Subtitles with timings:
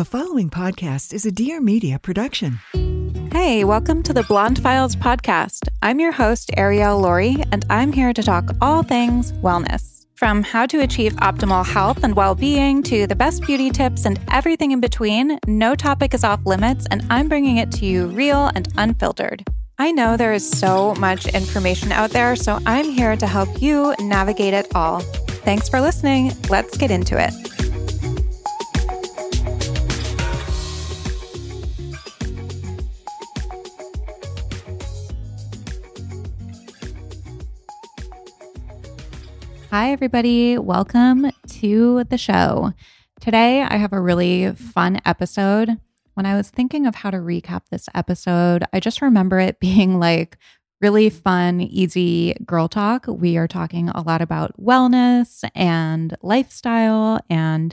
[0.00, 2.58] The following podcast is a Dear Media production.
[3.32, 5.68] Hey, welcome to the Blonde Files podcast.
[5.82, 10.06] I'm your host, Ariel Lorre, and I'm here to talk all things wellness.
[10.14, 14.18] From how to achieve optimal health and well being to the best beauty tips and
[14.30, 18.50] everything in between, no topic is off limits, and I'm bringing it to you real
[18.54, 19.46] and unfiltered.
[19.78, 23.94] I know there is so much information out there, so I'm here to help you
[23.98, 25.00] navigate it all.
[25.44, 26.32] Thanks for listening.
[26.48, 27.49] Let's get into it.
[39.70, 40.58] Hi, everybody.
[40.58, 42.72] Welcome to the show.
[43.20, 45.78] Today, I have a really fun episode.
[46.14, 50.00] When I was thinking of how to recap this episode, I just remember it being
[50.00, 50.38] like
[50.80, 53.06] really fun, easy girl talk.
[53.06, 57.72] We are talking a lot about wellness and lifestyle and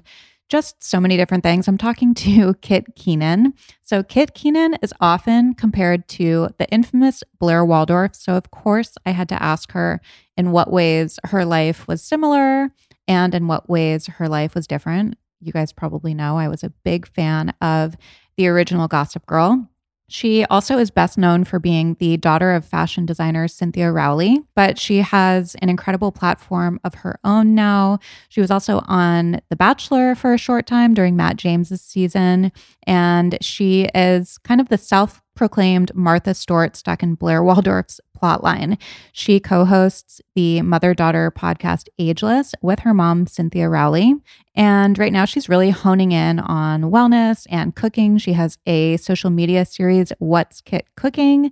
[0.50, 1.68] just so many different things.
[1.68, 3.54] I'm talking to Kit Keenan.
[3.82, 8.16] So, Kit Keenan is often compared to the infamous Blair Waldorf.
[8.16, 10.02] So, of course, I had to ask her
[10.36, 12.72] in what ways her life was similar
[13.08, 15.18] and in what ways her life was different.
[15.40, 17.96] You guys probably know I was a big fan of
[18.38, 19.68] the original Gossip Girl.
[20.10, 24.80] She also is best known for being the daughter of fashion designer Cynthia Rowley, but
[24.80, 28.00] she has an incredible platform of her own now.
[28.30, 33.38] She was also on The Bachelor for a short time during Matt James's season, and
[33.42, 38.78] she is kind of the self proclaimed Martha Stewart stuck in Blair Waldorf's plotline.
[39.14, 44.16] She co hosts the mother daughter podcast Ageless with her mom, Cynthia Rowley.
[44.56, 48.18] And right now, she's really honing in on wellness and cooking.
[48.18, 51.52] She has a social media series, What's Kit Cooking?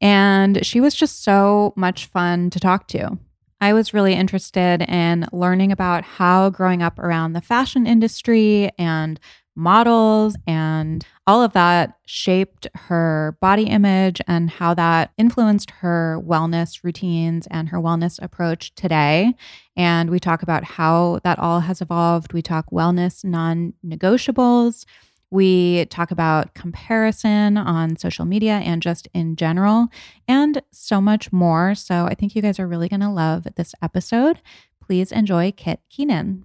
[0.00, 3.18] And she was just so much fun to talk to.
[3.60, 9.18] I was really interested in learning about how growing up around the fashion industry and
[9.56, 16.84] models and all of that shaped her body image and how that influenced her wellness
[16.84, 19.34] routines and her wellness approach today.
[19.76, 22.32] And we talk about how that all has evolved.
[22.32, 24.84] We talk wellness non negotiables.
[25.30, 29.88] We talk about comparison on social media and just in general,
[30.28, 31.74] and so much more.
[31.74, 34.40] So I think you guys are really going to love this episode.
[34.80, 36.44] Please enjoy Kit Keenan.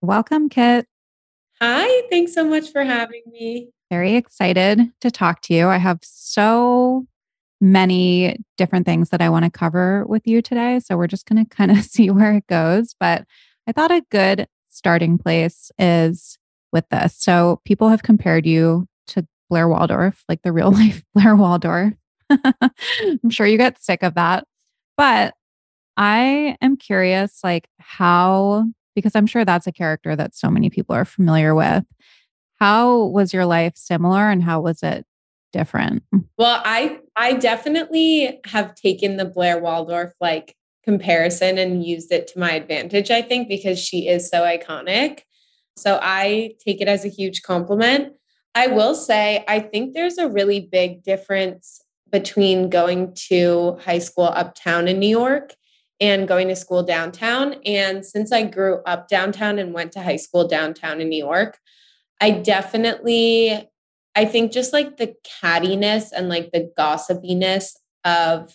[0.00, 0.88] Welcome, Kit.
[1.64, 3.68] Hi, thanks so much for having me.
[3.88, 5.68] Very excited to talk to you.
[5.68, 7.06] I have so
[7.60, 10.80] many different things that I want to cover with you today.
[10.80, 12.96] So we're just going to kind of see where it goes.
[12.98, 13.26] But
[13.68, 16.36] I thought a good starting place is
[16.72, 17.14] with this.
[17.16, 21.94] So people have compared you to Blair Waldorf, like the real life Blair Waldorf.
[22.28, 24.48] I'm sure you get sick of that.
[24.96, 25.34] But
[25.96, 30.94] I am curious, like, how, because I'm sure that's a character that so many people
[30.94, 31.84] are familiar with.
[32.58, 35.04] How was your life similar and how was it
[35.52, 36.02] different?
[36.38, 42.38] Well, I I definitely have taken the Blair Waldorf like comparison and used it to
[42.38, 45.20] my advantage, I think, because she is so iconic.
[45.76, 48.14] So I take it as a huge compliment.
[48.54, 54.24] I will say, I think there's a really big difference between going to high school
[54.24, 55.54] uptown in New York
[56.02, 57.54] and going to school downtown.
[57.64, 61.58] And since I grew up downtown and went to high school downtown in New York,
[62.20, 63.70] I definitely,
[64.16, 68.52] I think just like the cattiness and like the gossipiness of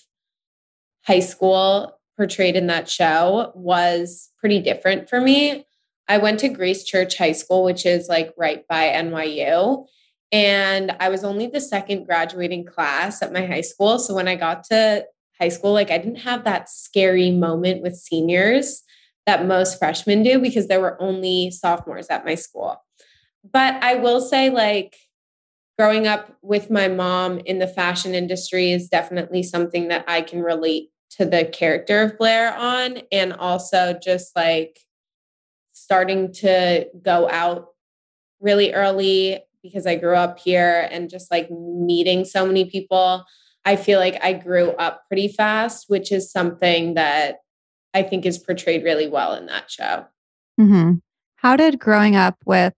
[1.06, 5.66] high school portrayed in that show was pretty different for me.
[6.10, 9.86] I went to Grace Church High School, which is like right by NYU.
[10.34, 14.00] And I was only the second graduating class at my high school.
[14.00, 15.06] So when I got to
[15.40, 18.84] high school, like I didn't have that scary moment with seniors
[19.26, 22.82] that most freshmen do because there were only sophomores at my school.
[23.52, 24.96] But I will say, like,
[25.78, 30.42] growing up with my mom in the fashion industry is definitely something that I can
[30.42, 33.00] relate to the character of Blair on.
[33.12, 34.80] And also just like
[35.72, 37.68] starting to go out
[38.40, 43.26] really early because I grew up here and just like meeting so many people.
[43.68, 47.40] I feel like I grew up pretty fast, which is something that
[47.94, 50.06] I think is portrayed really well in that show.
[50.58, 50.94] Mm-hmm.
[51.36, 52.74] How did growing up with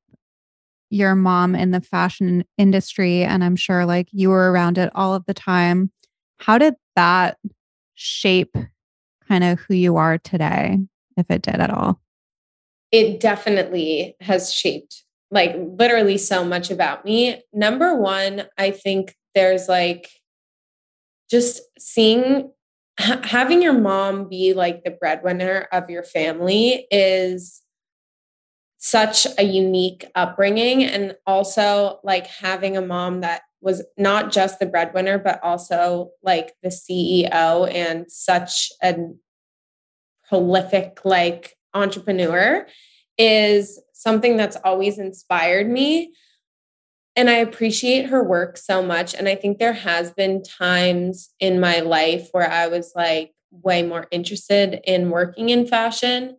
[0.89, 5.13] your mom in the fashion industry, and I'm sure like you were around it all
[5.13, 5.91] of the time,
[6.39, 7.37] how did that
[7.93, 8.55] shape
[9.27, 10.79] kind of who you are today,
[11.17, 12.01] if it did at all?
[12.91, 17.43] It definitely has shaped like literally so much about me.
[17.53, 20.09] Number one, I think there's like
[21.29, 22.51] just seeing
[22.97, 27.61] having your mom be like the breadwinner of your family is
[28.77, 30.83] such a unique upbringing.
[30.83, 36.53] And also like having a mom that was not just the breadwinner but also like
[36.63, 38.95] the CEO and such a
[40.27, 42.65] prolific like entrepreneur
[43.17, 46.13] is something that's always inspired me
[47.15, 51.59] and I appreciate her work so much and I think there has been times in
[51.59, 56.37] my life where I was like way more interested in working in fashion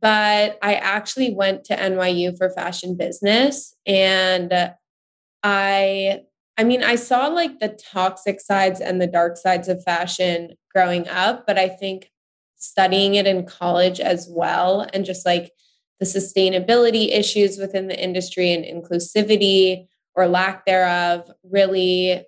[0.00, 4.72] but I actually went to NYU for fashion business and
[5.42, 6.20] I
[6.56, 11.08] I mean I saw like the toxic sides and the dark sides of fashion growing
[11.08, 12.10] up but I think
[12.56, 15.50] studying it in college as well and just like
[16.02, 22.24] the sustainability issues within the industry and inclusivity or lack thereof really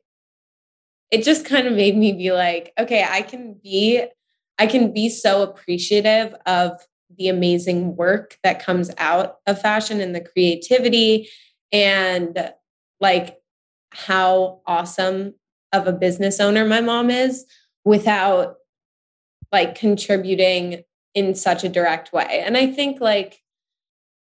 [1.10, 4.04] it just kind of made me be like okay I can be
[4.58, 6.80] I can be so appreciative of
[7.16, 11.28] the amazing work that comes out of fashion and the creativity
[11.72, 12.52] and
[13.00, 13.38] like
[13.90, 15.34] how awesome
[15.72, 17.44] of a business owner my mom is
[17.84, 18.54] without
[19.50, 20.84] like contributing
[21.14, 22.42] in such a direct way.
[22.44, 23.40] And I think like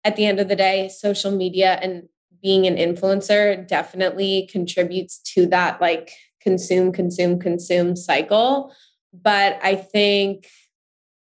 [0.04, 2.08] at the end of the day, social media and
[2.42, 8.72] being an influencer definitely contributes to that like consume, consume, consume cycle.
[9.12, 10.46] But I think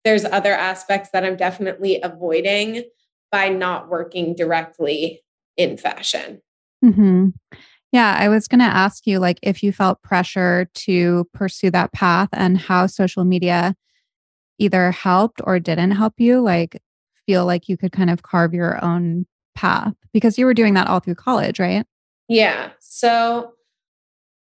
[0.03, 2.83] there's other aspects that I'm definitely avoiding
[3.31, 5.23] by not working directly
[5.57, 6.41] in fashion.
[6.83, 7.29] Mm-hmm.
[7.91, 11.93] Yeah, I was going to ask you like if you felt pressure to pursue that
[11.93, 13.75] path and how social media
[14.57, 16.81] either helped or didn't help you like
[17.25, 19.25] feel like you could kind of carve your own
[19.55, 21.85] path because you were doing that all through college, right?
[22.27, 22.71] Yeah.
[22.79, 23.53] So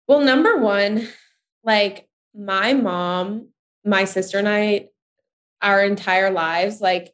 [0.08, 1.08] well number 1
[1.64, 3.48] like my mom,
[3.84, 4.90] my sister and I
[5.62, 6.82] our entire lives.
[6.82, 7.14] Like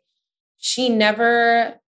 [0.58, 1.80] she never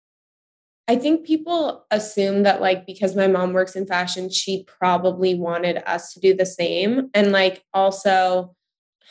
[0.88, 5.82] I think people assume that like because my mom works in fashion, she probably wanted
[5.86, 8.56] us to do the same and like also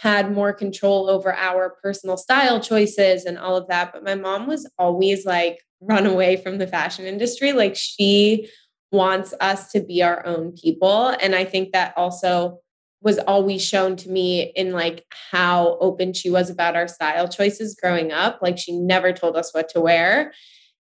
[0.00, 3.92] had more control over our personal style choices and all of that.
[3.92, 7.52] But my mom was always like run away from the fashion industry.
[7.52, 8.48] Like she
[8.90, 11.08] wants us to be our own people.
[11.20, 12.58] And I think that also
[13.00, 17.74] was always shown to me in like how open she was about our style choices
[17.74, 18.38] growing up.
[18.40, 20.32] Like she never told us what to wear.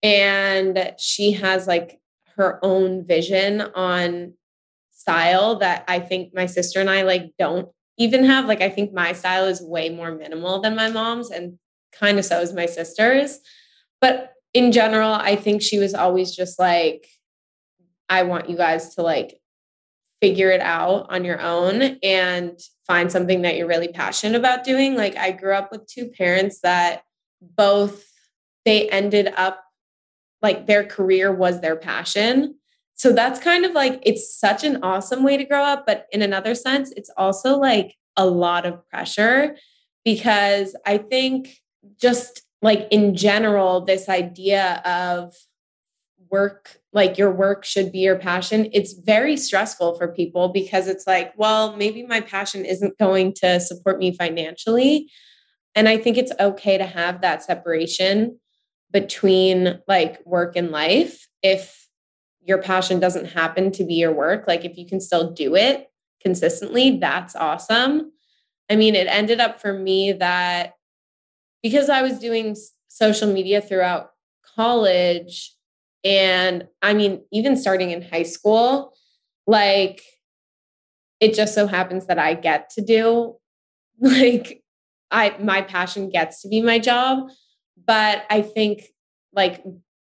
[0.02, 2.00] And she has like
[2.36, 4.34] her own vision on
[4.90, 7.68] style that I think my sister and I like don't
[8.00, 8.46] even have.
[8.46, 11.58] Like I think my style is way more minimal than my mom's and
[11.92, 13.38] kind of so is my sister's.
[14.00, 17.06] But in general, I think she was always just like,
[18.08, 19.38] I want you guys to like
[20.20, 24.94] figure it out on your own and find something that you're really passionate about doing.
[24.96, 27.02] Like I grew up with two parents that
[27.40, 28.04] both
[28.64, 29.62] they ended up
[30.42, 32.56] like their career was their passion.
[33.00, 36.20] So that's kind of like it's such an awesome way to grow up, but in
[36.20, 39.56] another sense it's also like a lot of pressure
[40.04, 41.48] because I think
[41.98, 45.34] just like in general this idea of
[46.30, 51.06] work like your work should be your passion it's very stressful for people because it's
[51.06, 55.10] like well maybe my passion isn't going to support me financially.
[55.74, 58.38] And i think it's okay to have that separation
[58.92, 61.79] between like work and life if
[62.50, 65.90] your passion doesn't happen to be your work like if you can still do it
[66.20, 68.12] consistently that's awesome
[68.68, 70.74] i mean it ended up for me that
[71.62, 72.54] because i was doing
[72.88, 74.10] social media throughout
[74.56, 75.54] college
[76.04, 78.94] and I mean, even starting in high school,
[79.46, 80.02] like
[81.20, 83.36] it just so happens that I get to do
[84.00, 84.62] like
[85.10, 87.30] I my passion gets to be my job.
[87.86, 88.84] But I think
[89.32, 89.62] like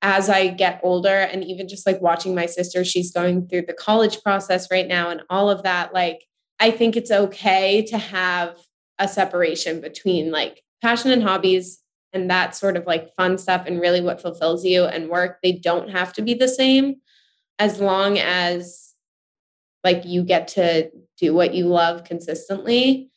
[0.01, 3.73] as I get older and even just like watching my sister, she's going through the
[3.73, 6.23] college process right now and all of that, like
[6.59, 8.57] I think it's okay to have
[8.99, 11.79] a separation between like passion and hobbies
[12.13, 15.37] and that sort of like fun stuff and really what fulfills you and work.
[15.41, 16.95] They don't have to be the same
[17.59, 18.93] as long as
[19.83, 20.89] like you get to
[21.19, 23.09] do what you love consistently.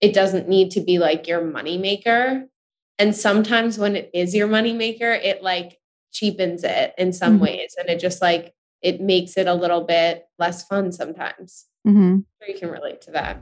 [0.00, 2.46] It doesn't need to be like your money maker.
[2.98, 5.78] And sometimes when it is your money maker it like
[6.12, 7.44] cheapens it in some mm-hmm.
[7.44, 12.18] ways and it just like it makes it a little bit less fun sometimes mm-hmm.
[12.46, 13.38] you can relate to that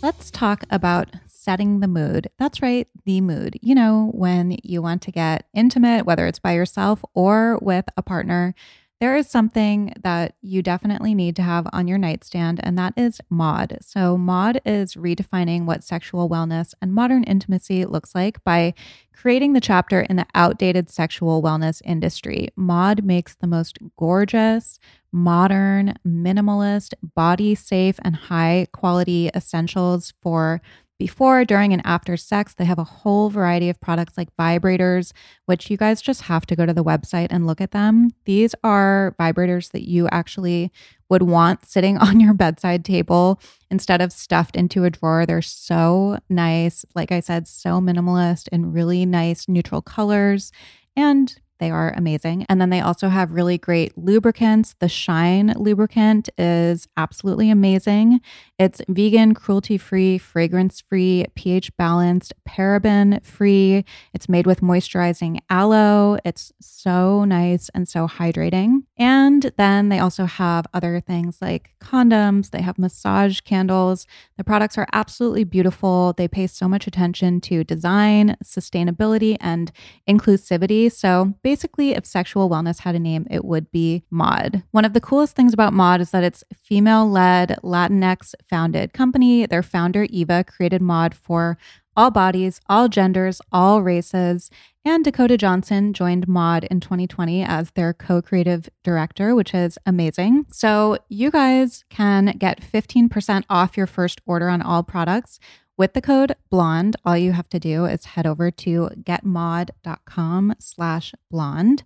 [0.00, 2.30] Let's talk about setting the mood.
[2.38, 3.58] That's right, the mood.
[3.62, 8.02] You know, when you want to get intimate, whether it's by yourself or with a
[8.02, 8.54] partner,
[9.00, 13.20] there is something that you definitely need to have on your nightstand, and that is
[13.30, 13.78] Maude.
[13.80, 18.74] So, Maude is redefining what sexual wellness and modern intimacy looks like by
[19.14, 22.48] creating the chapter in the outdated sexual wellness industry.
[22.56, 24.78] Maude makes the most gorgeous,
[25.12, 30.60] modern, minimalist, body safe, and high quality essentials for
[30.98, 32.54] before, during, and after sex.
[32.54, 35.12] They have a whole variety of products like vibrators,
[35.46, 38.10] which you guys just have to go to the website and look at them.
[38.24, 40.72] These are vibrators that you actually
[41.08, 43.40] would want sitting on your bedside table
[43.70, 45.24] instead of stuffed into a drawer.
[45.24, 46.84] They're so nice.
[46.94, 50.52] Like I said, so minimalist and really nice neutral colors.
[50.96, 52.46] And they are amazing.
[52.48, 54.74] And then they also have really great lubricants.
[54.78, 58.20] The Shine lubricant is absolutely amazing.
[58.58, 63.84] It's vegan, cruelty free, fragrance free, pH balanced, paraben free.
[64.12, 66.18] It's made with moisturizing aloe.
[66.24, 68.82] It's so nice and so hydrating.
[68.98, 74.06] And then they also have other things like condoms, they have massage candles.
[74.36, 76.14] The products are absolutely beautiful.
[76.16, 79.70] They pay so much attention to design, sustainability, and
[80.08, 80.90] inclusivity.
[80.90, 84.64] So basically, if sexual wellness had a name, it would be Maude.
[84.72, 89.46] One of the coolest things about Maude is that it's female led, Latinx founded company.
[89.46, 91.56] Their founder, Eva, created Maude for
[91.98, 94.50] all bodies, all genders, all races.
[94.84, 100.46] And Dakota Johnson joined Maude in 2020 as their co creative director, which is amazing.
[100.52, 105.40] So you guys can get 15% off your first order on all products
[105.78, 111.14] with the code blonde, all you have to do is head over to getmaude.com slash
[111.30, 111.84] blonde.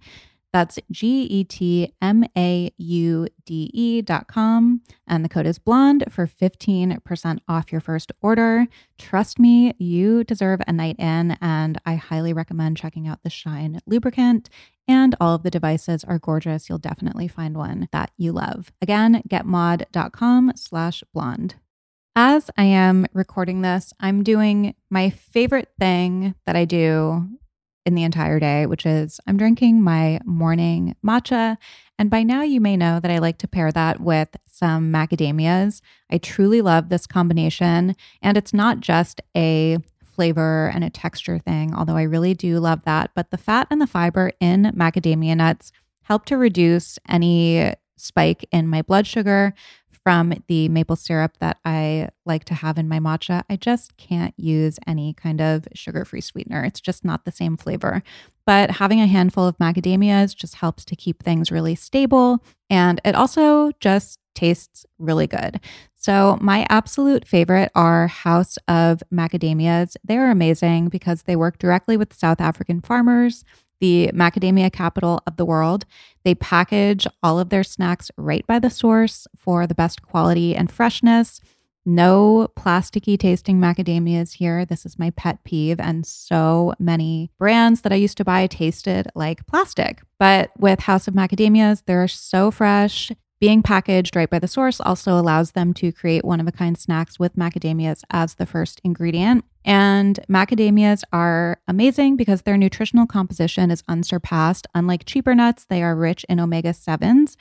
[0.52, 4.82] That's G E T M A U D E dot com.
[5.06, 8.66] And the code is blonde for 15% off your first order.
[8.98, 13.80] Trust me, you deserve a night in, and I highly recommend checking out the Shine
[13.86, 14.50] lubricant.
[14.86, 16.68] And all of the devices are gorgeous.
[16.68, 18.72] You'll definitely find one that you love.
[18.82, 21.54] Again, getmaude.com slash blonde.
[22.14, 27.26] As I am recording this, I'm doing my favorite thing that I do
[27.84, 31.56] in the entire day, which is I'm drinking my morning matcha.
[31.98, 35.80] And by now, you may know that I like to pair that with some macadamias.
[36.10, 37.94] I truly love this combination.
[38.22, 42.82] And it's not just a flavor and a texture thing, although I really do love
[42.84, 43.10] that.
[43.14, 45.72] But the fat and the fiber in macadamia nuts
[46.02, 49.54] help to reduce any spike in my blood sugar,
[50.04, 53.44] from the maple syrup that I like to have in my matcha.
[53.48, 56.64] I just can't use any kind of sugar free sweetener.
[56.64, 58.02] It's just not the same flavor.
[58.44, 62.44] But having a handful of macadamias just helps to keep things really stable.
[62.68, 65.60] And it also just tastes really good.
[65.94, 69.94] So, my absolute favorite are House of Macadamias.
[70.02, 73.44] They're amazing because they work directly with South African farmers
[73.82, 75.84] the macadamia capital of the world.
[76.24, 80.70] They package all of their snacks right by the source for the best quality and
[80.70, 81.40] freshness.
[81.84, 84.64] No plasticky tasting macadamias here.
[84.64, 85.80] This is my pet peeve.
[85.80, 90.00] And so many brands that I used to buy tasted like plastic.
[90.16, 93.10] But with House of Macadamias, they're so fresh.
[93.42, 96.78] Being packaged right by the source also allows them to create one of a kind
[96.78, 99.44] snacks with macadamias as the first ingredient.
[99.64, 104.68] And macadamias are amazing because their nutritional composition is unsurpassed.
[104.76, 107.34] Unlike cheaper nuts, they are rich in omega 7s.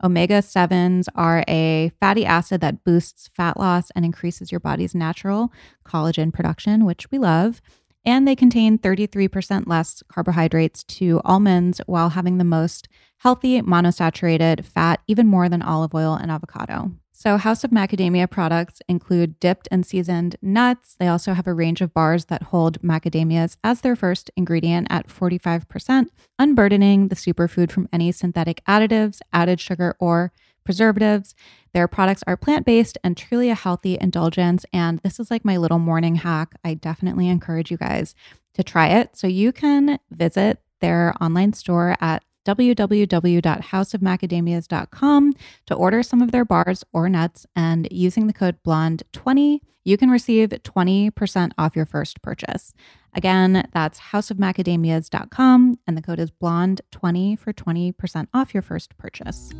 [0.00, 5.52] Omega 7s are a fatty acid that boosts fat loss and increases your body's natural
[5.84, 7.60] collagen production, which we love
[8.04, 12.88] and they contain 33% less carbohydrates to almonds while having the most
[13.18, 16.92] healthy monosaturated fat, even more than olive oil and avocado.
[17.20, 20.94] So, House of Macadamia products include dipped and seasoned nuts.
[21.00, 25.08] They also have a range of bars that hold macadamias as their first ingredient at
[25.08, 26.06] 45%,
[26.38, 30.32] unburdening the superfood from any synthetic additives, added sugar, or
[30.68, 31.34] preservatives.
[31.72, 34.66] Their products are plant based and truly a healthy indulgence.
[34.70, 36.56] And this is like my little morning hack.
[36.62, 38.14] I definitely encourage you guys
[38.52, 39.16] to try it.
[39.16, 45.32] So you can visit their online store at www.houseofmacadamias.com
[45.64, 47.46] to order some of their bars or nuts.
[47.56, 52.74] And using the code BLONDE20, you can receive 20% off your first purchase.
[53.14, 59.50] Again, that's houseofmacadamias.com, and the code is BLONDE20 for 20% off your first purchase.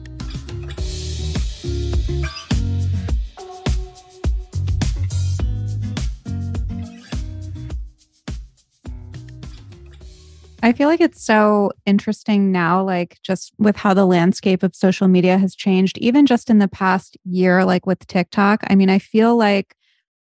[10.62, 15.06] I feel like it's so interesting now, like just with how the landscape of social
[15.06, 18.64] media has changed, even just in the past year, like with TikTok.
[18.68, 19.76] I mean, I feel like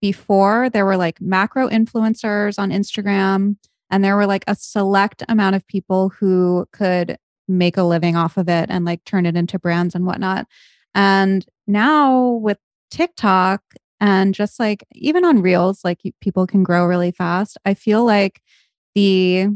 [0.01, 3.58] before there were like macro influencers on Instagram,
[3.91, 7.17] and there were like a select amount of people who could
[7.48, 10.48] make a living off of it and like turn it into brands and whatnot.
[10.96, 12.58] And now with
[12.89, 13.62] TikTok
[14.00, 17.58] and just like even on Reels, like people can grow really fast.
[17.65, 18.41] I feel like
[18.96, 19.50] the,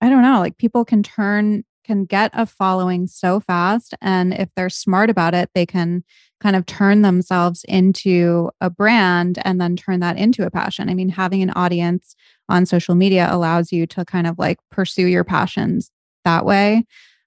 [0.00, 3.94] I don't know, like people can turn, can get a following so fast.
[4.00, 6.04] And if they're smart about it, they can
[6.40, 10.90] kind of turn themselves into a brand and then turn that into a passion.
[10.90, 12.14] I mean, having an audience
[12.48, 15.90] on social media allows you to kind of like pursue your passions
[16.24, 16.84] that way.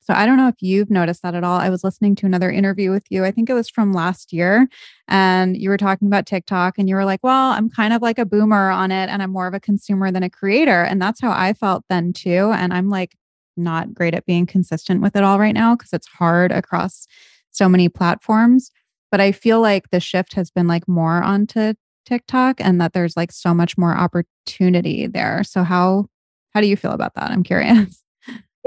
[0.10, 1.60] So I don't know if you've noticed that at all.
[1.60, 3.24] I was listening to another interview with you.
[3.25, 4.68] I think it was from last year.
[5.08, 8.18] And you were talking about TikTok and you were like, well, I'm kind of like
[8.18, 10.82] a boomer on it and I'm more of a consumer than a creator.
[10.82, 12.51] And that's how I felt then too.
[12.56, 13.16] And I'm like
[13.56, 17.06] not great at being consistent with it all right now because it's hard across
[17.51, 18.72] so many platforms.
[19.12, 21.75] But I feel like the shift has been like more onto
[22.08, 25.44] TikTok and that there's like so much more opportunity there.
[25.44, 26.08] So how
[26.56, 27.30] how do you feel about that?
[27.30, 28.04] I'm curious.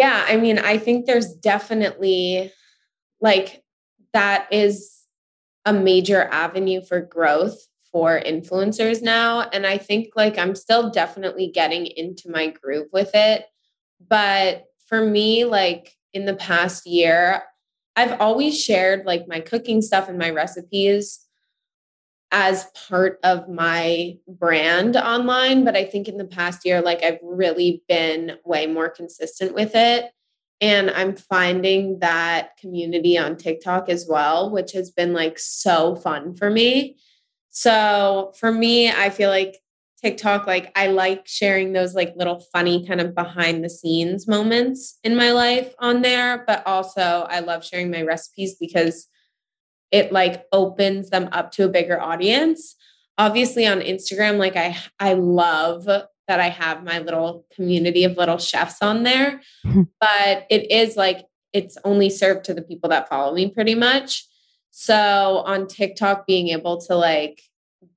[0.02, 2.50] Yeah, I mean, I think there's definitely
[3.20, 3.62] like
[4.12, 5.04] that is
[5.64, 7.56] a major avenue for growth
[7.92, 13.12] for influencers now and I think like I'm still definitely getting into my groove with
[13.14, 13.44] it.
[14.04, 17.44] But for me like in the past year,
[17.94, 21.24] I've always shared like my cooking stuff and my recipes
[22.32, 25.64] as part of my brand online.
[25.64, 29.72] But I think in the past year, like I've really been way more consistent with
[29.74, 30.10] it.
[30.60, 36.34] And I'm finding that community on TikTok as well, which has been like so fun
[36.34, 36.96] for me.
[37.50, 39.58] So for me, I feel like
[40.00, 44.98] TikTok, like I like sharing those like little funny kind of behind the scenes moments
[45.04, 46.44] in my life on there.
[46.46, 49.06] But also, I love sharing my recipes because
[49.92, 52.74] it like opens them up to a bigger audience.
[53.18, 58.38] Obviously on Instagram like I I love that I have my little community of little
[58.38, 63.34] chefs on there, but it is like it's only served to the people that follow
[63.34, 64.26] me pretty much.
[64.70, 67.42] So on TikTok being able to like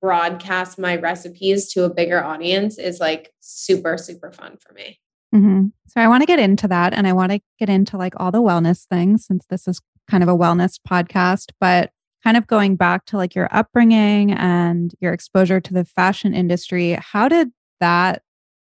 [0.02, 5.00] broadcast my recipes to a bigger audience is like super super fun for me.
[5.34, 5.68] Mm-hmm.
[5.88, 8.32] So I want to get into that and I want to get into like all
[8.32, 11.92] the wellness things since this is kind of a wellness podcast, but
[12.24, 16.98] kind of going back to like your upbringing and your exposure to the fashion industry,
[17.00, 18.24] how did that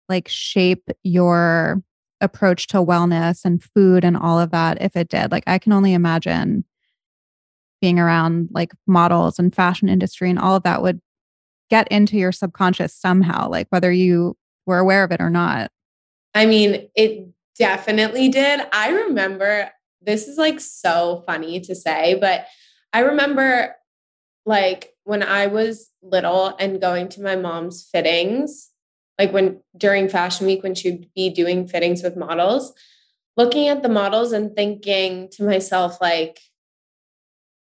[0.08, 1.82] like shape your
[2.20, 5.32] approach to wellness and food and all of that if it did?
[5.32, 6.64] Like I can only imagine
[7.80, 11.00] being around like models and fashion industry and all of that would
[11.70, 15.70] get into your subconscious somehow, like whether you were aware of it or not.
[16.34, 18.60] I mean, it definitely did.
[18.72, 19.70] I remember
[20.06, 22.46] this is like so funny to say, but
[22.92, 23.74] I remember
[24.46, 28.70] like when I was little and going to my mom's fittings,
[29.18, 32.72] like when during fashion week, when she'd be doing fittings with models,
[33.36, 36.38] looking at the models and thinking to myself, like,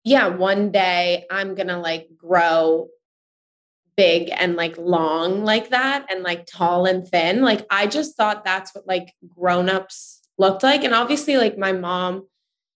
[0.03, 2.89] yeah, one day I'm gonna like grow
[3.97, 7.41] big and like long like that and like tall and thin.
[7.41, 10.83] Like I just thought that's what like grown-ups looked like.
[10.83, 12.27] And obviously, like my mom,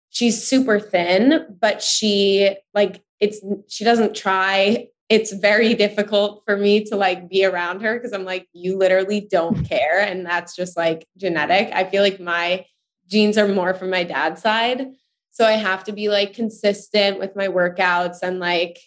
[0.08, 4.88] she's super thin, but she like it's she doesn't try.
[5.08, 9.20] It's very difficult for me to like be around her because I'm like, you literally
[9.20, 10.00] don't care.
[10.00, 11.72] And that's just like genetic.
[11.72, 12.64] I feel like my
[13.08, 14.88] genes are more from my dad's side.
[15.32, 18.78] So I have to be like consistent with my workouts and like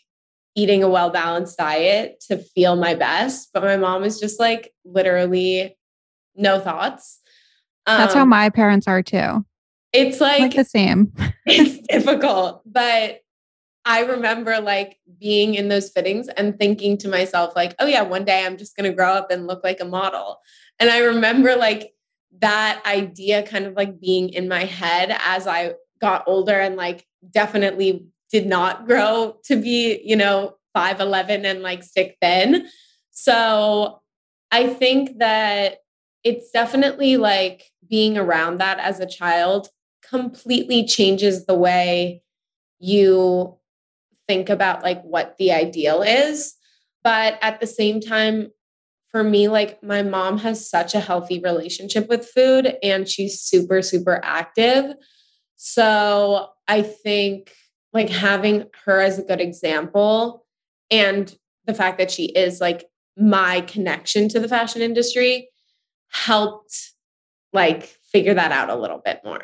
[0.56, 3.50] eating a well balanced diet to feel my best.
[3.54, 5.78] But my mom is just like literally
[6.36, 7.22] no thoughts.
[7.86, 9.46] That's how um, my parents are too.
[9.92, 11.14] It's like, like the same.
[11.46, 12.62] it's difficult.
[12.66, 13.22] But
[13.86, 18.26] I remember like being in those fittings and thinking to myself, like, oh, yeah, one
[18.26, 20.40] day I'm just going to grow up and look like a model.
[20.80, 21.94] And I remember like
[22.40, 27.06] that idea kind of like being in my head as I got older and like
[27.30, 32.68] definitely did not grow to be, you know, 5'11 and like stick thin.
[33.12, 34.02] So
[34.52, 35.78] I think that
[36.24, 39.70] it's definitely like being around that as a child
[40.08, 42.22] completely changes the way
[42.80, 43.58] you
[44.28, 46.56] think about like what the ideal is.
[47.04, 48.52] But at the same time,
[49.10, 53.82] for me, like my mom has such a healthy relationship with food and she's super,
[53.82, 54.96] super active.
[55.56, 57.54] So I think
[57.94, 60.46] like having her as a good example
[60.90, 61.34] and
[61.66, 65.50] the fact that she is like my connection to the fashion industry
[66.10, 66.93] helped
[67.54, 69.44] like figure that out a little bit more.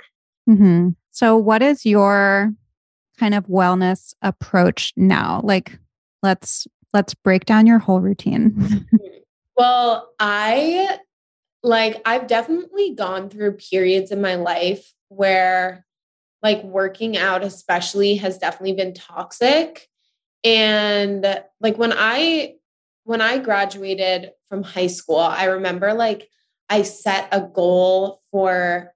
[0.49, 0.89] Mm-hmm.
[1.11, 2.51] So, what is your
[3.17, 5.41] kind of wellness approach now?
[5.43, 5.77] Like,
[6.23, 8.87] let's let's break down your whole routine.
[9.57, 10.99] well, I
[11.63, 15.85] like I've definitely gone through periods in my life where
[16.41, 19.89] like working out especially has definitely been toxic
[20.43, 21.25] and
[21.59, 22.53] like when i
[23.03, 26.29] when i graduated from high school i remember like
[26.69, 28.93] i set a goal for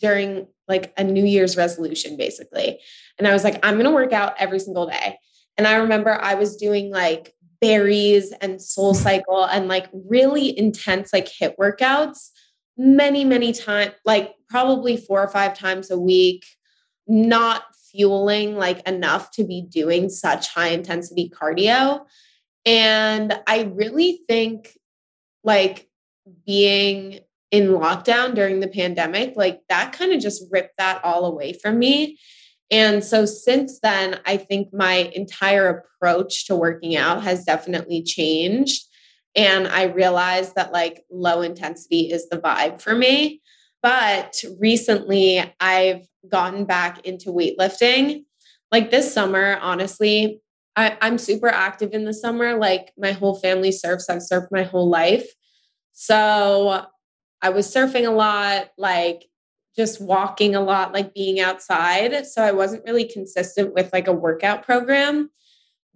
[0.00, 2.78] during like a new year's resolution basically
[3.18, 5.18] and i was like i'm going to work out every single day
[5.56, 11.26] and i remember i was doing like Barry's and SoulCycle and like really intense like
[11.26, 12.30] HIIT workouts
[12.76, 16.44] many many times like probably four or five times a week
[17.08, 22.04] not fueling like enough to be doing such high intensity cardio.
[22.66, 24.76] And I really think
[25.42, 25.87] like
[26.46, 31.52] being in lockdown during the pandemic, like that kind of just ripped that all away
[31.52, 32.18] from me.
[32.70, 38.84] And so since then, I think my entire approach to working out has definitely changed.
[39.34, 43.40] And I realized that like low intensity is the vibe for me.
[43.82, 48.24] But recently, I've gotten back into weightlifting.
[48.72, 50.42] Like this summer, honestly,
[50.76, 52.58] I, am super active in the summer.
[52.58, 55.26] Like my whole family surfs, I've surfed my whole life.
[56.00, 56.86] So
[57.42, 59.24] I was surfing a lot, like
[59.74, 62.24] just walking a lot, like being outside.
[62.24, 65.28] So I wasn't really consistent with like a workout program.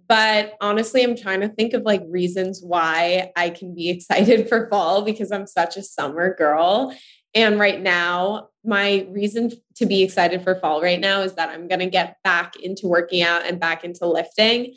[0.09, 4.67] But honestly, I'm trying to think of like reasons why I can be excited for
[4.69, 6.93] fall because I'm such a summer girl.
[7.33, 11.69] And right now, my reason to be excited for fall right now is that I'm
[11.69, 14.75] going to get back into working out and back into lifting.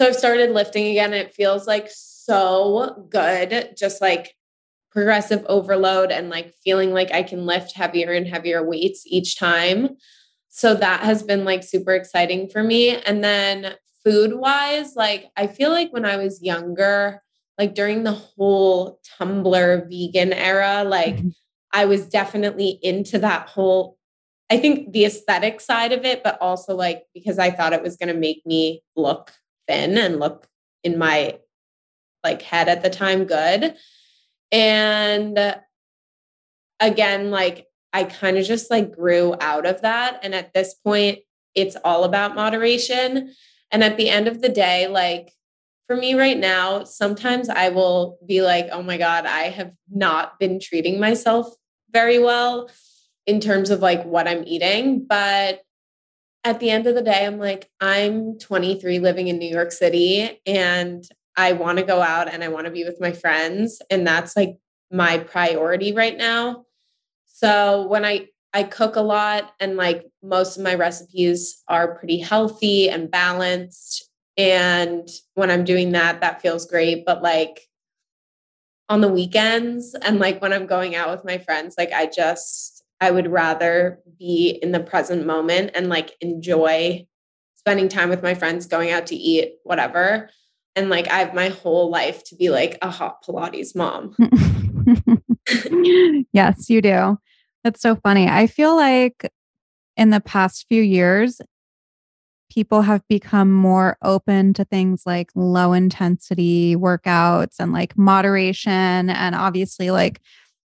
[0.00, 1.12] So I've started lifting again.
[1.12, 1.90] It feels like
[3.10, 4.34] good, just like
[4.90, 9.96] progressive overload and like feeling like I can lift heavier and heavier weights each time.
[10.48, 12.96] So that has been like super exciting for me.
[12.96, 17.22] And then food wise, like I feel like when I was younger,
[17.58, 21.28] like during the whole Tumblr vegan era, like mm-hmm.
[21.72, 23.98] I was definitely into that whole,
[24.50, 27.96] I think the aesthetic side of it, but also like because I thought it was
[27.96, 29.32] going to make me look
[29.66, 30.48] thin and look
[30.82, 31.38] in my
[32.24, 33.74] like head at the time good.
[34.50, 35.56] And
[36.80, 40.20] again, like I kind of just like grew out of that.
[40.22, 41.20] And at this point,
[41.54, 43.34] it's all about moderation.
[43.70, 45.32] And at the end of the day, like
[45.86, 50.38] for me right now, sometimes I will be like, oh my God, I have not
[50.38, 51.48] been treating myself
[51.90, 52.70] very well
[53.26, 55.06] in terms of like what I'm eating.
[55.08, 55.62] But
[56.44, 60.40] at the end of the day, I'm like, I'm 23 living in New York City
[60.46, 61.04] and
[61.38, 63.80] I want to go out and I want to be with my friends.
[63.90, 64.58] And that's like
[64.90, 66.64] my priority right now.
[67.26, 72.18] So when I I cook a lot and like most of my recipes are pretty
[72.18, 77.04] healthy and balanced and when I'm doing that, that feels great.
[77.04, 77.68] But like
[78.88, 82.82] on the weekends and like when I'm going out with my friends, like I just,
[83.00, 87.06] I would rather be in the present moment and like enjoy
[87.56, 90.30] spending time with my friends, going out to eat, whatever.
[90.78, 94.14] And like I have my whole life to be like a hot Pilates mom.
[96.32, 97.18] yes, you do.
[97.64, 98.28] That's so funny.
[98.28, 99.28] I feel like
[99.96, 101.40] in the past few years,
[102.48, 109.34] people have become more open to things like low intensity workouts and like moderation and
[109.34, 110.20] obviously like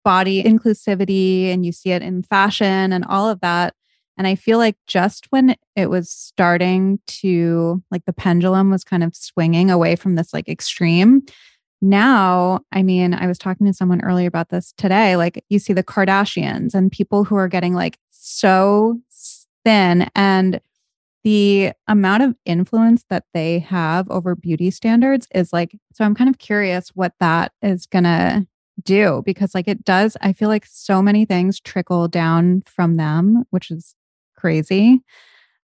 [0.05, 3.73] body inclusivity and you see it in fashion and all of that
[4.17, 9.03] and i feel like just when it was starting to like the pendulum was kind
[9.03, 11.21] of swinging away from this like extreme
[11.81, 15.73] now i mean i was talking to someone earlier about this today like you see
[15.73, 18.99] the kardashians and people who are getting like so
[19.65, 20.59] thin and
[21.23, 26.29] the amount of influence that they have over beauty standards is like so i'm kind
[26.29, 28.45] of curious what that is going to
[28.81, 33.43] do because like it does i feel like so many things trickle down from them
[33.51, 33.95] which is
[34.43, 35.01] crazy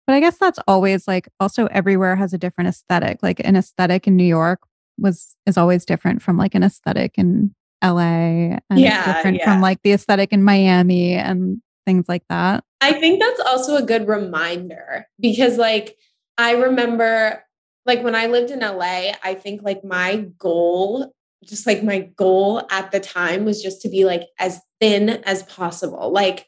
[0.07, 4.07] but i guess that's always like also everywhere has a different aesthetic like an aesthetic
[4.07, 4.61] in new york
[4.99, 9.45] was is always different from like an aesthetic in la and yeah, different yeah.
[9.45, 12.65] from like the aesthetic in miami and things like that.
[12.81, 15.97] I think that's also a good reminder because, like,
[16.39, 17.43] I remember,
[17.87, 21.13] like, when I lived in LA, I think, like, my goal,
[21.45, 25.43] just like my goal at the time was just to be like as thin as
[25.45, 26.13] possible.
[26.13, 26.47] Like,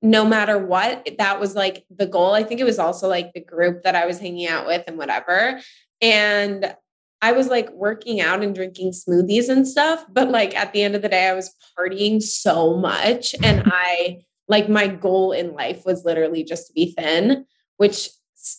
[0.00, 2.34] no matter what, that was like the goal.
[2.34, 4.96] I think it was also like the group that I was hanging out with and
[4.96, 5.60] whatever.
[6.00, 6.74] And
[7.20, 10.94] I was like working out and drinking smoothies and stuff, but like at the end
[10.94, 15.84] of the day, I was partying so much and I like my goal in life
[15.84, 17.44] was literally just to be thin,
[17.76, 18.10] which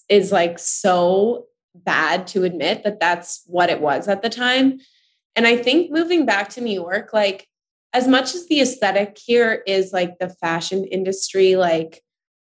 [0.09, 4.79] is like so bad to admit that that's what it was at the time.
[5.35, 7.47] And I think moving back to New York, like
[7.93, 12.01] as much as the aesthetic here is like the fashion industry, like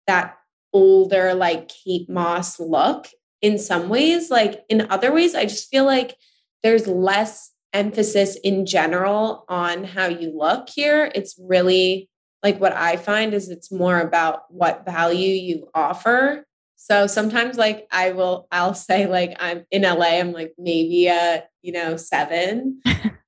[0.07, 0.37] that
[0.73, 3.09] older, like Kate Moss look,
[3.41, 6.17] in some ways, like in other ways, I just feel like
[6.63, 11.11] there's less emphasis in general on how you look here.
[11.15, 12.09] It's really
[12.43, 16.45] like what I find is it's more about what value you offer.
[16.77, 21.45] So sometimes like I will I'll say like I'm in LA I'm like maybe a,
[21.63, 22.81] you know, 7,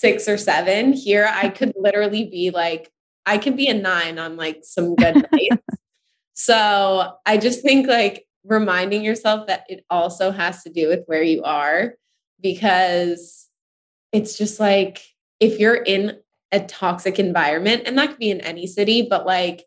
[0.00, 0.92] 6 or 7.
[0.92, 2.90] Here I could literally be like
[3.26, 5.62] I could be a 9 on like some good nights.
[6.32, 11.22] so I just think like reminding yourself that it also has to do with where
[11.22, 11.94] you are
[12.40, 13.48] because
[14.12, 15.02] it's just like
[15.38, 16.18] if you're in
[16.52, 19.64] a toxic environment, and that could be in any city, but like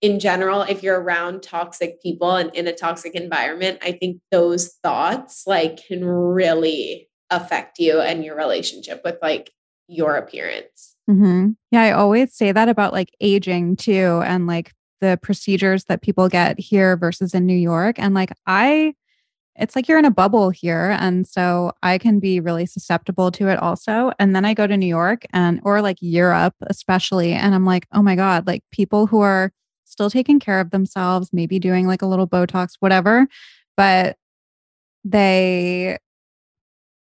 [0.00, 4.74] in general, if you're around toxic people and in a toxic environment, I think those
[4.82, 9.50] thoughts like can really affect you and your relationship with like
[9.88, 10.96] your appearance.
[11.08, 11.50] Mm-hmm.
[11.70, 16.28] Yeah, I always say that about like aging too, and like the procedures that people
[16.28, 17.96] get here versus in New York.
[17.98, 18.94] And like, I
[19.56, 23.48] it's like you're in a bubble here and so i can be really susceptible to
[23.48, 27.54] it also and then i go to new york and or like europe especially and
[27.54, 29.52] i'm like oh my god like people who are
[29.84, 33.26] still taking care of themselves maybe doing like a little botox whatever
[33.76, 34.16] but
[35.04, 35.98] they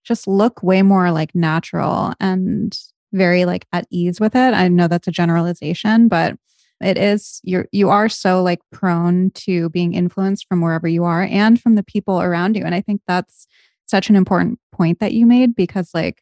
[0.03, 2.77] just look way more like natural and
[3.13, 4.53] very like at ease with it.
[4.53, 6.35] I know that's a generalization but
[6.81, 11.23] it is you're you are so like prone to being influenced from wherever you are
[11.23, 12.63] and from the people around you.
[12.63, 13.47] And i think that's
[13.85, 16.21] such an important point that you made because like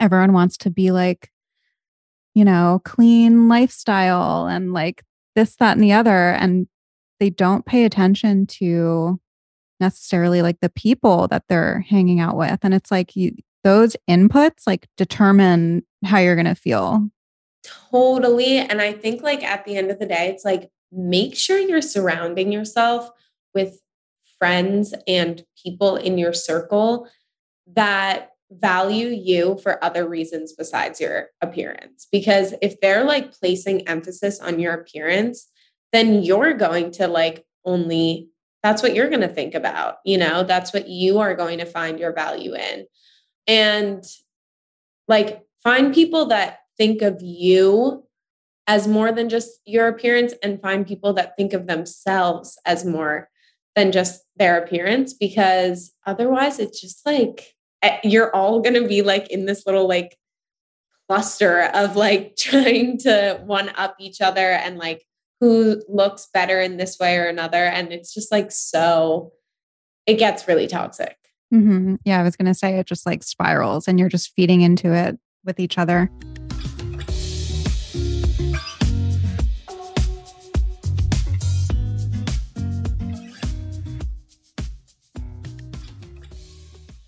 [0.00, 1.30] everyone wants to be like
[2.34, 5.02] you know clean lifestyle and like
[5.34, 6.68] this that and the other and
[7.18, 9.18] they don't pay attention to
[9.80, 13.34] necessarily like the people that they're hanging out with and it's like you
[13.64, 17.08] those inputs like determine how you're going to feel
[17.90, 18.58] Totally.
[18.58, 21.82] And I think, like, at the end of the day, it's like make sure you're
[21.82, 23.10] surrounding yourself
[23.54, 23.80] with
[24.38, 27.08] friends and people in your circle
[27.74, 32.06] that value you for other reasons besides your appearance.
[32.12, 35.48] Because if they're like placing emphasis on your appearance,
[35.92, 38.28] then you're going to like only,
[38.62, 39.96] that's what you're going to think about.
[40.04, 42.86] You know, that's what you are going to find your value in.
[43.46, 44.04] And
[45.08, 48.04] like, find people that think of you
[48.66, 53.28] as more than just your appearance and find people that think of themselves as more
[53.76, 59.02] than just their appearance because otherwise it's just like eh, you're all going to be
[59.02, 60.16] like in this little like
[61.08, 65.04] cluster of like trying to one up each other and like
[65.40, 67.64] who looks better in this way or another.
[67.64, 69.32] And it's just like so
[70.06, 71.16] it gets really toxic.
[71.54, 71.94] Mm-hmm.
[72.04, 74.92] yeah i was going to say it just like spirals and you're just feeding into
[74.92, 76.10] it with each other.